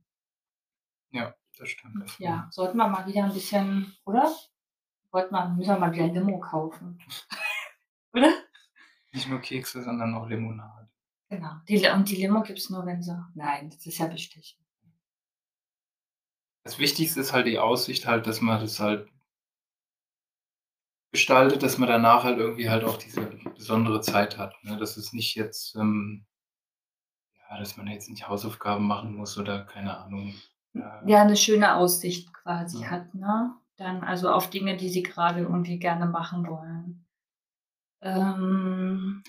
Ja, 1.13 1.33
das 1.57 1.69
stimmt. 1.69 2.03
Das 2.03 2.17
Ja, 2.19 2.47
sollten 2.51 2.77
wir 2.77 2.87
mal 2.87 3.05
wieder 3.07 3.23
'n 3.23 3.33
bisschen 3.33 3.93
oder? 4.05 4.31
Wollten 5.11 5.33
wir 5.35 5.49
müssen 5.49 5.69
wir 5.69 5.79
mal 5.79 5.93
wieder 5.93 6.07
Limo 6.07 6.39
kaufen. 6.39 6.99
Oder? 8.13 8.33
Nicht 9.13 9.27
nur 9.27 9.41
Kekse, 9.41 9.81
sondern 9.83 10.13
auch 10.15 10.27
Limonade. 10.29 10.89
Genau. 11.31 11.51
Die 11.67 11.87
und 11.87 12.09
die 12.09 12.15
Limo 12.15 12.41
gibt's 12.41 12.69
nur, 12.71 12.85
wenn 12.87 13.03
sie 13.03 13.15
nein, 13.35 13.69
das 13.69 13.85
ist 13.85 13.99
ja 13.99 14.07
Bestechen. 14.07 14.57
Das 16.65 16.77
Wichtigste 16.77 17.21
ist 17.21 17.31
halt 17.31 17.47
die 17.47 17.57
Aussicht 17.59 18.05
halt, 18.05 18.27
dass 18.27 18.41
man 18.41 18.59
das 18.59 18.79
halt 18.79 19.09
gestaltet, 21.13 21.63
dass 21.63 21.77
man 21.79 21.89
danach 21.89 22.23
halt 22.23 22.37
irgendwie 22.37 22.69
halt 22.69 22.83
auch 22.83 22.97
diese 22.97 23.21
besondere 23.55 24.01
Zeit 24.01 24.37
hat, 24.37 24.53
ne? 24.63 24.77
Dass 24.77 24.95
es 24.97 25.11
nicht 25.13 25.35
jetzt, 25.35 25.75
ähm 25.75 26.25
ja, 27.49 27.57
dass 27.59 27.77
man 27.77 27.87
jetzt 27.87 28.09
nicht 28.09 28.27
Hausaufgaben 28.27 28.85
machen 28.87 29.15
muss 29.15 29.37
oder 29.37 29.63
keine 29.65 29.97
Ahnung, 29.97 30.33
äh 30.73 30.79
Ja, 31.05 31.23
'ne 31.25 31.35
schöne 31.37 31.75
Aussicht 31.75 32.33
quasi 32.33 32.81
Ja. 32.81 32.89
hat, 32.91 33.13
ne? 33.15 33.55
Dann 33.77 34.03
also 34.03 34.29
auf 34.29 34.49
Dinge, 34.49 34.75
die 34.77 34.89
sie 34.89 35.03
grade 35.03 35.41
irgendwie 35.41 35.79
gerne 35.79 36.05
machen 36.05 36.45
wollen. 36.47 37.05
Ähm 38.01 39.23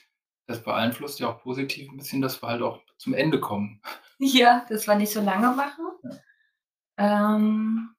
Das 0.49 0.63
beeinflusst 0.63 1.21
ja 1.21 1.29
auch 1.29 1.43
positiv 1.43 1.91
'n 1.91 1.97
bisschen, 1.99 2.21
dass 2.23 2.43
wir 2.43 2.49
halt 2.49 2.63
auch 2.63 2.81
zum 2.99 3.15
Ende 3.15 3.41
kommen. 3.41 3.81
Ja, 4.23 4.67
dass 4.69 4.87
wir 4.87 4.97
nicht 4.97 5.13
so 5.15 5.21
lange 5.23 5.51
machen. 5.57 5.87
Ja. 6.03 6.11
Ähm, 6.99 7.95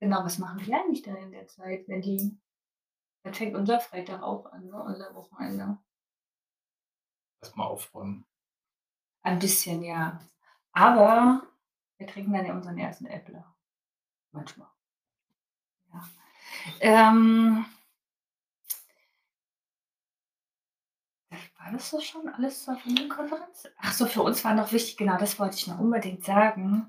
genau, 0.00 0.24
was 0.24 0.38
machen 0.38 0.64
wir 0.66 0.76
eigentlich 0.80 1.02
dann 1.02 1.16
in 1.16 1.32
der 1.32 1.46
Zeit, 1.48 1.88
wenn 1.88 2.02
die 2.02 2.38
dann 3.22 3.34
fängt 3.34 3.54
unser 3.54 3.80
Freitag 3.80 4.22
auch 4.22 4.46
an, 4.46 4.66
ne, 4.66 4.82
unser 4.82 5.14
Wochenende. 5.14 5.78
Erst 7.40 7.56
mal 7.56 7.66
aufräumen. 7.66 8.24
Ein 9.22 9.38
bisschen, 9.38 9.82
ja. 9.82 10.20
Aber 10.72 11.42
wir 11.98 12.06
trinken 12.06 12.32
dann 12.32 12.46
ja 12.46 12.54
unseren 12.54 12.80
1. 12.80 13.02
Äppler. 13.02 13.54
Manchmal. 14.32 14.68
Ja. 15.92 16.08
Ähm 16.80 17.66
war 21.60 21.72
das 21.72 21.90
das 21.90 22.04
schon 22.04 22.28
alles 22.28 22.64
zur 22.64 22.76
Familienkonferenz? 22.76 23.68
Ach 23.78 23.92
so, 23.92 24.06
für 24.06 24.22
uns 24.22 24.44
war 24.44 24.54
noch 24.54 24.72
wichtig 24.72 24.96
genau, 24.96 25.18
das 25.18 25.38
wollte 25.38 25.56
ich 25.56 25.66
noch 25.66 25.78
unbedingt 25.78 26.24
sagen. 26.24 26.88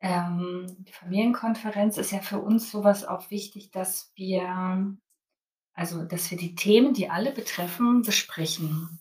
Ähm, 0.00 0.66
die 0.78 0.92
Familienkonferenz 0.92 1.98
ist 1.98 2.12
ja 2.12 2.20
für 2.20 2.38
uns 2.38 2.70
so 2.70 2.84
was 2.84 3.04
auch 3.04 3.30
wichtig, 3.30 3.70
dass 3.70 4.12
wir 4.14 4.96
also, 5.80 6.04
dass 6.04 6.30
wir 6.30 6.38
die 6.38 6.54
Themen, 6.56 6.94
die 6.94 7.10
alle 7.10 7.32
betreffen, 7.32 8.02
besprechen. 8.02 9.00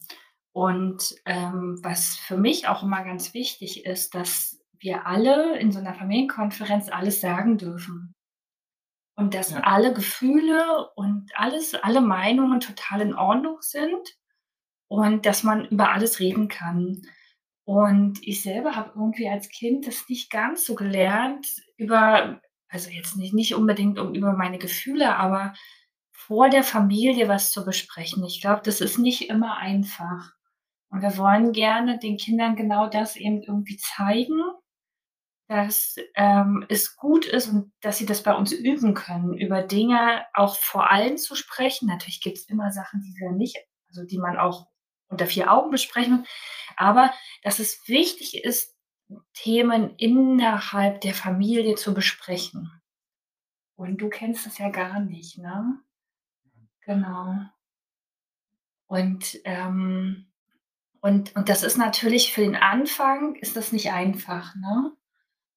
Und, 0.53 1.15
ähm, 1.25 1.79
was 1.83 2.15
für 2.17 2.37
mich 2.37 2.67
auch 2.69 2.83
immer 2.83 3.03
ganz 3.03 3.33
wichtig 3.35 3.85
ist, 3.85 4.15
dass 4.15 4.59
wir 4.79 5.05
alle 5.07 5.59
in 5.59 5.71
so 5.73 5.79
'ner 5.81 5.95
Familienkonferenz 5.95 6.89
alles 6.89 7.21
sagen 7.21 7.57
dürfen. 7.59 8.13
Und 9.17 9.33
dass 9.33 9.51
Ja. 9.51 9.59
alle 9.61 9.93
Gefühle 9.93 10.89
und 10.95 11.31
alles 11.35 11.75
alle 11.75 12.01
Meinungen 12.01 12.59
total 12.61 13.01
in 13.01 13.13
Ordnung 13.15 13.57
sind 13.61 14.15
und 14.89 15.25
dass 15.25 15.43
man 15.43 15.65
über 15.67 15.91
alles 15.93 16.19
reden 16.19 16.47
kann. 16.49 17.01
Und 17.65 18.19
ich 18.27 18.41
selber 18.43 18.75
habe 18.75 18.91
irgendwie 18.95 19.29
als 19.29 19.49
Kind 19.49 19.87
das 19.87 20.09
nicht 20.09 20.31
ganz 20.31 20.65
so 20.65 20.75
gelernt, 20.75 21.47
über 21.77 22.41
also, 22.69 22.89
jetzt 22.91 23.17
nicht 23.17 23.33
nicht 23.33 23.55
unbedingt 23.55 23.99
um 23.99 24.15
über 24.15 24.33
meine 24.33 24.59
Gefühle, 24.59 25.15
aber 25.17 25.53
vor 26.29 26.49
der 26.49 26.63
Familie 26.63 27.27
was 27.27 27.51
zu 27.51 27.65
besprechen. 27.65 28.23
Ich 28.23 28.39
glaube, 28.39 28.61
das 28.63 28.81
ist 28.81 28.99
nicht 28.99 29.29
immer 29.31 29.57
einfach. 29.57 30.31
Und 30.91 31.01
wir 31.01 31.17
wollen 31.17 31.53
gerne 31.53 31.97
den 31.97 32.17
Kindern 32.17 32.55
genau 32.55 32.87
das 32.87 33.15
eben 33.15 33.41
irgendwie 33.41 33.77
zeigen, 33.77 34.39
dass, 35.47 35.95
ähm, 36.15 36.63
es 36.69 36.95
gut 36.95 37.25
ist 37.25 37.47
und 37.49 37.73
dass 37.81 37.97
sie 37.97 38.05
das 38.05 38.21
bei 38.21 38.35
uns 38.35 38.51
üben 38.51 38.93
können, 38.93 39.33
über 39.33 39.63
Dinge 39.63 40.23
auch 40.35 40.55
vor 40.55 40.91
allen 40.91 41.17
zu 41.17 41.33
sprechen. 41.33 41.87
Natürlich 41.87 42.21
gibt's 42.21 42.47
immer 42.47 42.71
Sachen, 42.71 43.01
die 43.01 43.19
wir 43.19 43.31
nicht 43.31 43.57
also, 43.87 44.03
die 44.05 44.19
man 44.19 44.37
auch 44.37 44.67
unter 45.07 45.25
4 45.25 45.51
Augen 45.51 45.71
besprechen, 45.71 46.27
aber 46.77 47.11
dass 47.41 47.57
es 47.57 47.81
wichtig 47.87 48.43
ist, 48.43 48.75
Themen 49.33 49.95
innerhalb 49.97 51.01
der 51.01 51.15
Familie 51.15 51.73
zu 51.73 51.95
besprechen. 51.95 52.71
Und 53.75 53.97
du 53.97 54.09
kennst 54.09 54.45
das 54.45 54.59
ja 54.59 54.69
gar 54.69 54.99
nicht, 54.99 55.39
ne? 55.39 55.79
Genau. 56.89 57.35
Und, 58.87 59.39
ähm 59.45 60.25
und 61.01 61.35
und 61.35 61.47
das 61.47 61.61
ist 61.61 61.77
natürlich 61.77 62.33
für 62.33 62.41
den 62.41 62.55
Anfang 62.55 63.35
ist 63.35 63.55
das 63.55 63.71
nicht 63.71 63.91
einfach, 63.91 64.55
ne? 64.55 64.91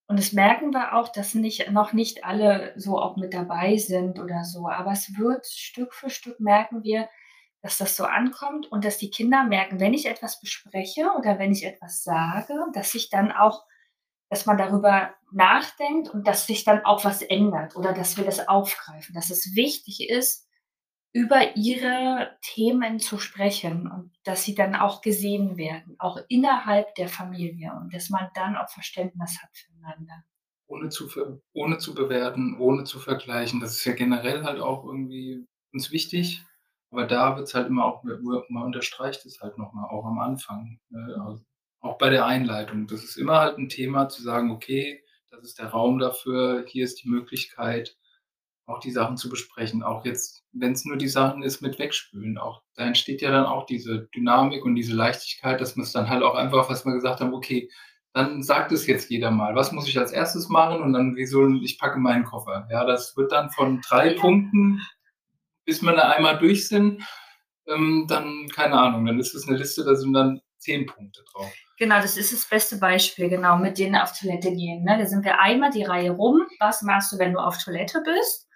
Und 0.06 0.18
das 0.18 0.34
merken 0.34 0.74
wir 0.74 0.94
auch, 0.94 1.08
dass 1.08 1.32
nicht 1.32 1.70
noch 1.70 1.94
nicht 1.94 2.24
alle 2.24 2.74
so 2.76 2.98
auch 3.00 3.16
mit 3.16 3.32
dabei 3.32 3.78
sind 3.78 4.20
oder 4.20 4.44
so. 4.44 4.68
Aber 4.68 4.92
es 4.92 5.16
wird 5.16 5.46
Stück 5.46 5.94
für 5.94 6.10
Stück 6.10 6.38
merken 6.38 6.82
wir, 6.84 7.08
dass 7.62 7.78
das 7.78 7.96
so 7.96 8.04
ankommt 8.04 8.70
und 8.70 8.84
dass 8.84 8.98
die 8.98 9.10
Kinder 9.10 9.44
merken, 9.44 9.80
wenn 9.80 9.94
ich 9.94 10.04
etwas 10.06 10.38
bespreche 10.38 11.12
oder 11.18 11.38
wenn 11.38 11.52
ich 11.52 11.64
etwas 11.64 12.04
sage, 12.04 12.54
dass 12.74 12.92
sich 12.92 13.08
dann 13.08 13.32
auch 13.32 13.64
dass 14.28 14.46
man 14.46 14.58
darüber 14.58 15.14
nachdenkt 15.30 16.10
und 16.10 16.26
dass 16.28 16.46
sich 16.46 16.64
dann 16.64 16.84
auch 16.84 17.04
was 17.04 17.22
ändert 17.22 17.76
oder 17.76 17.92
dass 17.94 18.18
wir 18.18 18.24
das 18.24 18.48
aufgreifen, 18.48 19.14
dass 19.14 19.30
es 19.30 19.54
wichtig 19.54 20.10
ist, 20.10 20.48
über 21.12 21.56
ihre 21.56 22.38
Themen 22.42 22.98
zu 23.00 23.18
sprechen 23.18 23.86
und 23.90 24.12
dass 24.24 24.44
sie 24.44 24.54
dann 24.54 24.74
auch 24.76 25.02
gesehen 25.02 25.56
werden, 25.58 25.96
auch 25.98 26.18
innerhalb 26.28 26.94
der 26.96 27.08
Familie 27.08 27.72
und 27.80 27.92
dass 27.94 28.10
man 28.10 28.28
dann 28.34 28.56
auch 28.56 28.70
Verständnis 28.70 29.38
hat 29.42 29.50
füreinander. 29.54 30.24
Ohne 30.68 30.88
zu 30.88 31.08
ohne 31.52 31.78
zu 31.78 31.94
bewerten, 31.94 32.56
ohne 32.58 32.84
zu 32.84 32.98
vergleichen. 32.98 33.60
Das 33.60 33.72
ist 33.76 33.84
ja 33.84 33.92
generell 33.94 34.42
halt 34.44 34.60
auch 34.60 34.84
irgendwie 34.84 35.46
uns 35.72 35.90
wichtig, 35.90 36.42
aber 36.90 37.06
da 37.06 37.36
wird's 37.36 37.54
halt 37.54 37.66
immer 37.68 37.84
auch 37.84 38.02
man 38.04 38.62
unterstreicht 38.64 39.24
es 39.26 39.40
halt 39.40 39.58
noch 39.58 39.72
mal, 39.72 39.86
auch 39.88 40.04
am 40.06 40.18
Anfang? 40.18 40.78
Also, 40.92 41.42
auch 41.80 41.98
bei 41.98 42.10
der 42.10 42.26
Einleitung. 42.26 42.86
Das 42.86 43.02
ist 43.04 43.16
immer 43.16 43.40
halt 43.40 43.58
'n 43.58 43.68
Thema 43.68 44.08
zu 44.08 44.22
sagen: 44.22 44.50
„Okay, 44.52 45.02
das 45.30 45.42
ist 45.44 45.58
der 45.58 45.66
Raum 45.68 45.98
dafür, 45.98 46.64
hier 46.68 46.84
ist 46.84 47.02
die 47.02 47.08
Möglichkeit, 47.08 47.96
auch 48.66 48.80
die 48.80 48.90
Sachen 48.92 49.16
zu 49.16 49.28
besprechen.“ 49.30 49.82
Auch 49.82 50.04
jetzt, 50.04 50.44
wenn's 50.52 50.84
nur 50.84 50.96
die 50.98 51.08
Sachen 51.08 51.42
ist 51.42 51.62
mit 51.62 51.78
Wegspülen 51.78 52.38
auch. 52.38 52.62
Da 52.76 52.84
entsteht 52.86 53.22
ja 53.22 53.30
dann 53.30 53.46
auch 53.46 53.66
diese 53.66 54.08
Dynamik 54.14 54.64
und 54.64 54.74
diese 54.76 54.94
Leichtigkeit, 54.94 55.60
dass 55.60 55.76
man's 55.76 55.92
dann 55.92 56.08
halt 56.10 56.22
auch 56.22 56.34
einfach 56.36 56.70
was 56.70 56.84
wir 56.86 56.94
gesagt 56.94 57.20
haben: 57.20 57.34
„Okay, 57.34 57.70
dann 58.14 58.42
sagt 58.42 58.72
es 58.72 58.86
jetzt 58.86 59.10
jeder 59.10 59.30
mal. 59.30 59.54
Was 59.56 59.72
muss 59.72 59.88
ich 59.88 59.98
als 59.98 60.12
Erstes 60.12 60.48
machen?“ 60.48 60.82
Und 60.82 60.92
dann 60.94 61.16
wie 61.16 61.26
so 61.26 61.42
'n 61.44 61.62
ich 61.64 61.78
packe 61.78 61.98
meinen 61.98 62.24
Koffer. 62.24 62.68
Ja, 62.70 62.84
das 62.84 63.16
wird 63.16 63.32
dann 63.32 63.50
von 63.50 63.80
3 63.82 64.14
Punkten, 64.14 64.80
bis 65.66 65.82
wir 65.82 65.92
da 65.94 66.10
einmal 66.10 66.38
durch 66.38 66.68
sind, 66.68 67.02
ähm, 67.68 68.06
dann 68.08 68.48
keine 68.54 68.78
Ahnung, 68.80 69.06
dann 69.06 69.20
ist 69.20 69.34
das 69.34 69.46
'ne 69.48 69.56
Liste, 69.58 69.84
da 69.84 69.94
sind 69.96 70.12
dann 70.14 70.40
10 70.58 70.86
Punkte 70.86 71.22
drauf. 71.34 71.58
Genau, 71.78 71.96
das 72.02 72.16
ist 72.18 72.32
das 72.32 72.46
beste 72.48 72.78
Beispiel, 72.78 73.28
genau, 73.30 73.56
mit 73.58 73.78
denen 73.78 73.96
auf 73.96 74.12
Toilette 74.18 74.52
gehen, 74.54 74.84
ne? 74.84 74.98
Da 74.98 75.06
sind 75.06 75.24
wir 75.24 75.40
einmal 75.40 75.70
die 75.72 75.84
Reihe 75.84 76.12
rum: 76.12 76.42
„Was 76.60 76.82
machst 76.82 77.12
du, 77.12 77.18
wenn 77.18 77.32
du 77.34 77.40
auf 77.40 77.58
Toilette 77.62 78.02
bist?“ 78.04 78.48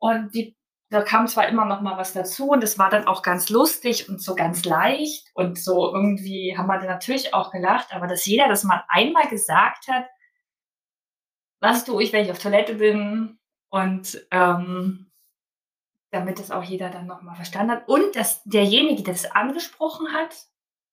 Und 0.00 0.34
die 0.34 0.56
da 0.92 1.02
kam 1.02 1.28
zwar 1.28 1.46
immer 1.46 1.66
noch 1.66 1.82
mal 1.82 1.96
was 1.98 2.14
dazu 2.14 2.50
und 2.50 2.62
das 2.64 2.76
war 2.76 2.90
dann 2.90 3.06
auch 3.06 3.22
ganz 3.22 3.48
lustig 3.48 4.08
und 4.08 4.20
so 4.20 4.34
ganz 4.34 4.64
leicht 4.64 5.28
und 5.34 5.56
so 5.56 5.94
irgendwie 5.94 6.56
haben 6.58 6.66
wir 6.66 6.78
dann 6.78 6.88
natürlich 6.88 7.32
auch 7.32 7.52
gelacht, 7.52 7.94
aber 7.94 8.08
dass 8.08 8.26
jeder 8.26 8.48
das 8.48 8.64
mal 8.64 8.82
einmal 8.88 9.28
gesagt 9.28 9.86
hat 9.88 10.06
„Was 11.62 11.84
tue 11.84 12.02
ich, 12.02 12.12
wenn 12.12 12.24
ich 12.24 12.30
auf 12.30 12.38
Toilette 12.38 12.74
bin?“ 12.74 13.38
Und, 13.70 14.26
ähm, 14.30 15.10
damit 16.12 16.38
das 16.40 16.50
auch 16.50 16.64
jeder 16.64 16.90
dann 16.90 17.06
noch 17.06 17.22
mal 17.22 17.36
verstanden 17.36 17.72
hat 17.72 17.88
und 17.88 18.16
dass 18.16 18.42
derjenige, 18.44 19.02
der 19.02 19.14
das 19.14 19.30
angesprochen 19.30 20.12
hat, 20.12 20.34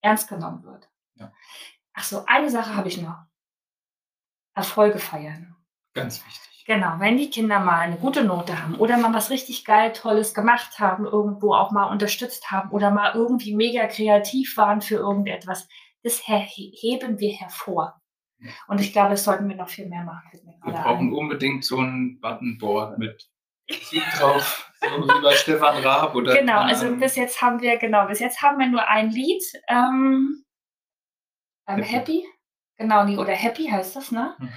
ernst 0.02 0.28
genommen 0.30 0.64
wird. 0.64 0.90
Ja. 1.16 1.34
Ach 1.94 2.04
so, 2.04 2.24
eine 2.28 2.50
Sache 2.50 2.76
habe 2.76 2.88
ich 2.90 3.02
noch. 3.02 3.18
Erfolge 4.56 4.98
feiern. 5.00 5.57
Ganz 5.98 6.26
wichtig. 6.26 6.64
Genau, 6.66 6.96
wenn 7.00 7.18
die 7.18 7.30
Kinder 7.30 7.60
mal 7.60 7.90
'ne 7.90 7.96
gute 7.96 8.24
Note 8.26 8.62
haben 8.62 8.76
oder 8.76 8.98
mal 8.98 9.14
was 9.14 9.30
richtig 9.30 9.64
geil 9.64 9.94
Tolles 9.94 10.34
gemacht 10.34 10.80
haben, 10.80 11.06
irgendwo 11.06 11.54
auch 11.54 11.72
mal 11.72 11.86
unterstützt 11.86 12.52
haben 12.52 12.72
oder 12.72 12.92
mal 12.92 13.14
irgendwie 13.16 13.56
mega 13.56 13.88
kreativ 13.88 14.58
waren 14.58 14.82
für 14.82 14.96
irgendetwas, 14.96 15.68
das 16.04 16.22
heben 16.28 17.20
wir 17.20 17.34
hervor. 17.34 18.02
Und 18.68 18.82
ich 18.82 18.92
glaube, 18.92 19.12
das 19.12 19.24
sollten 19.24 19.48
wir 19.50 19.56
noch 19.56 19.70
viel 19.70 19.88
mehr 19.88 20.04
machen, 20.04 20.30
Wir 20.64 20.74
brauchen 20.74 21.08
ein. 21.08 21.14
unbedingt 21.14 21.64
so 21.64 21.78
'n 21.80 22.20
Buttonboard 22.20 22.98
mit 23.00 23.30
Musik 23.70 24.04
drauf, 24.18 24.70
so 24.82 25.08
wie 25.08 25.22
bei 25.22 25.36
Stefan 25.36 25.78
Raab 25.84 26.16
oder 26.16 26.36
Genau, 26.38 26.60
also 26.60 26.94
bis 26.98 27.16
jetzt 27.16 27.42
haben 27.42 27.62
wir 27.62 27.78
genau, 27.78 28.08
bis 28.08 28.20
jetzt 28.20 28.42
haben 28.42 28.60
wir 28.60 28.68
nur 28.68 28.86
ein 28.88 29.10
Lied, 29.10 29.44
ähm 29.70 30.44
I'm 31.66 31.82
Happy. 31.82 31.92
Happy. 31.92 32.26
Genau, 32.78 33.22
oder 33.22 33.34
Happy 33.34 33.68
heißt 33.68 33.96
das, 33.96 34.12
ne? 34.12 34.36
Mhm. 34.40 34.50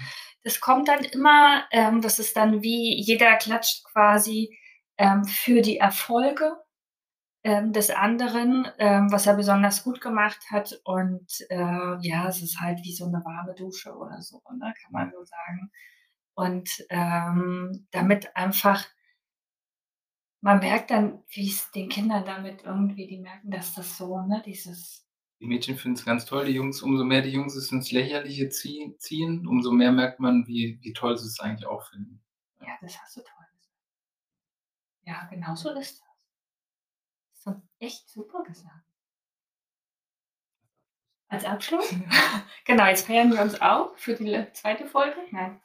Das 0.44 0.60
kommt 0.60 0.88
dann 0.88 1.04
immer 1.04 1.64
ähm, 1.70 2.00
das 2.00 2.18
ist 2.18 2.36
dann 2.36 2.62
wie 2.62 2.94
jeder 3.00 3.36
klatscht 3.36 3.84
quasi, 3.92 4.56
ähm, 4.96 5.24
für 5.24 5.60
die 5.60 5.76
Erfolge, 5.78 6.56
ähm, 7.44 7.72
des 7.72 7.90
anderen, 7.90 8.68
ähm, 8.78 9.12
was 9.12 9.26
er 9.26 9.34
besonders 9.36 9.84
gut 9.84 10.00
gemacht 10.00 10.40
hat 10.50 10.80
und, 10.84 11.26
äh, 11.50 11.56
ja, 12.02 12.28
es 12.28 12.42
ist 12.42 12.60
halt 12.60 12.80
wie 12.84 12.94
so 12.94 13.06
'ne 13.08 13.22
warme 13.24 13.54
Dusche 13.54 13.94
oder 13.96 14.22
so, 14.22 14.42
ne, 14.58 14.74
kann 14.82 14.92
man 14.92 15.12
so 15.12 15.24
sagen. 15.24 15.70
Und, 16.34 16.84
ähm, 16.90 17.86
damit 17.92 18.36
einfach 18.36 18.84
man 20.42 20.58
merkt 20.60 20.90
dann, 20.90 21.22
wie's 21.34 21.70
den 21.72 21.88
Kindern 21.90 22.24
damit 22.24 22.62
irgendwie 22.64 23.06
die 23.06 23.18
merken, 23.18 23.50
dass 23.50 23.74
das 23.74 23.96
so, 23.98 24.20
ne, 24.22 24.42
dieses 24.46 25.04
Die 25.40 25.46
Mädchen 25.46 25.78
finden's 25.78 26.04
ganz 26.04 26.26
toll, 26.26 26.44
die 26.44 26.52
Jungs 26.52 26.82
umso 26.82 27.02
mehr 27.02 27.22
die 27.22 27.30
Jungs 27.30 27.56
es 27.56 27.72
ins 27.72 27.90
Lächerliche 27.90 28.50
zieh 28.50 28.94
ziehen, 28.98 29.46
umso 29.46 29.72
mehr 29.72 29.90
merkt 29.90 30.20
man, 30.20 30.46
wie 30.46 30.78
wie 30.82 30.92
toll 30.92 31.16
sie's 31.16 31.40
eigentlich 31.40 31.66
auch 31.66 31.88
finden. 31.88 32.22
Ja. 32.60 32.76
Das 32.82 33.00
hast 33.00 33.16
du 33.16 33.22
toll 33.22 33.46
gesagt. 33.54 33.74
Ja, 35.04 35.24
genau 35.30 35.54
so 35.54 35.70
ist 35.70 36.00
das. 36.00 36.08
Hast 37.32 37.46
du 37.46 37.62
echt 37.78 38.08
super 38.10 38.42
gesagt. 38.42 38.84
Als 41.28 41.44
Abschluss? 41.44 41.94
Genau, 42.66 42.86
jetzt 42.86 43.06
feiern 43.06 43.32
wir 43.32 43.40
uns 43.40 43.60
auch 43.60 43.96
für 43.96 44.14
die 44.14 44.46
2. 44.52 44.86
Folge? 44.86 45.16
Nein. 45.32 45.60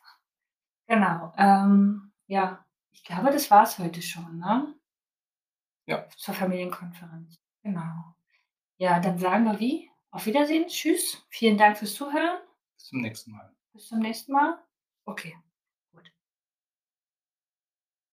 Genau, 0.88 1.34
ähm, 1.38 2.14
ja, 2.26 2.66
ich 2.92 3.04
glaube, 3.04 3.30
das 3.32 3.52
war's 3.52 3.78
heute 3.78 4.02
schon, 4.02 4.40
ne? 4.40 4.74
Ja. 5.86 6.08
Zur 6.10 6.34
Familienkonferenz. 6.34 7.36
Genau. 7.62 8.15
Ja, 8.78 9.00
dann 9.00 9.18
sagen 9.18 9.46
wir 9.46 9.60
wie? 9.60 9.90
Auf 10.12 10.26
Wiedersehen, 10.26 10.68
tschüss, 10.68 11.26
vielen 11.30 11.58
Dank 11.58 11.78
fürs 11.78 11.94
Zuhören. 11.94 12.40
Bis 12.76 12.86
zum 12.86 13.02
nächsten 13.02 13.32
Mal. 13.32 13.56
Bis 13.74 13.88
zum 13.88 14.00
nächsten 14.00 14.32
Mal. 14.34 14.60
Okay. 15.06 15.36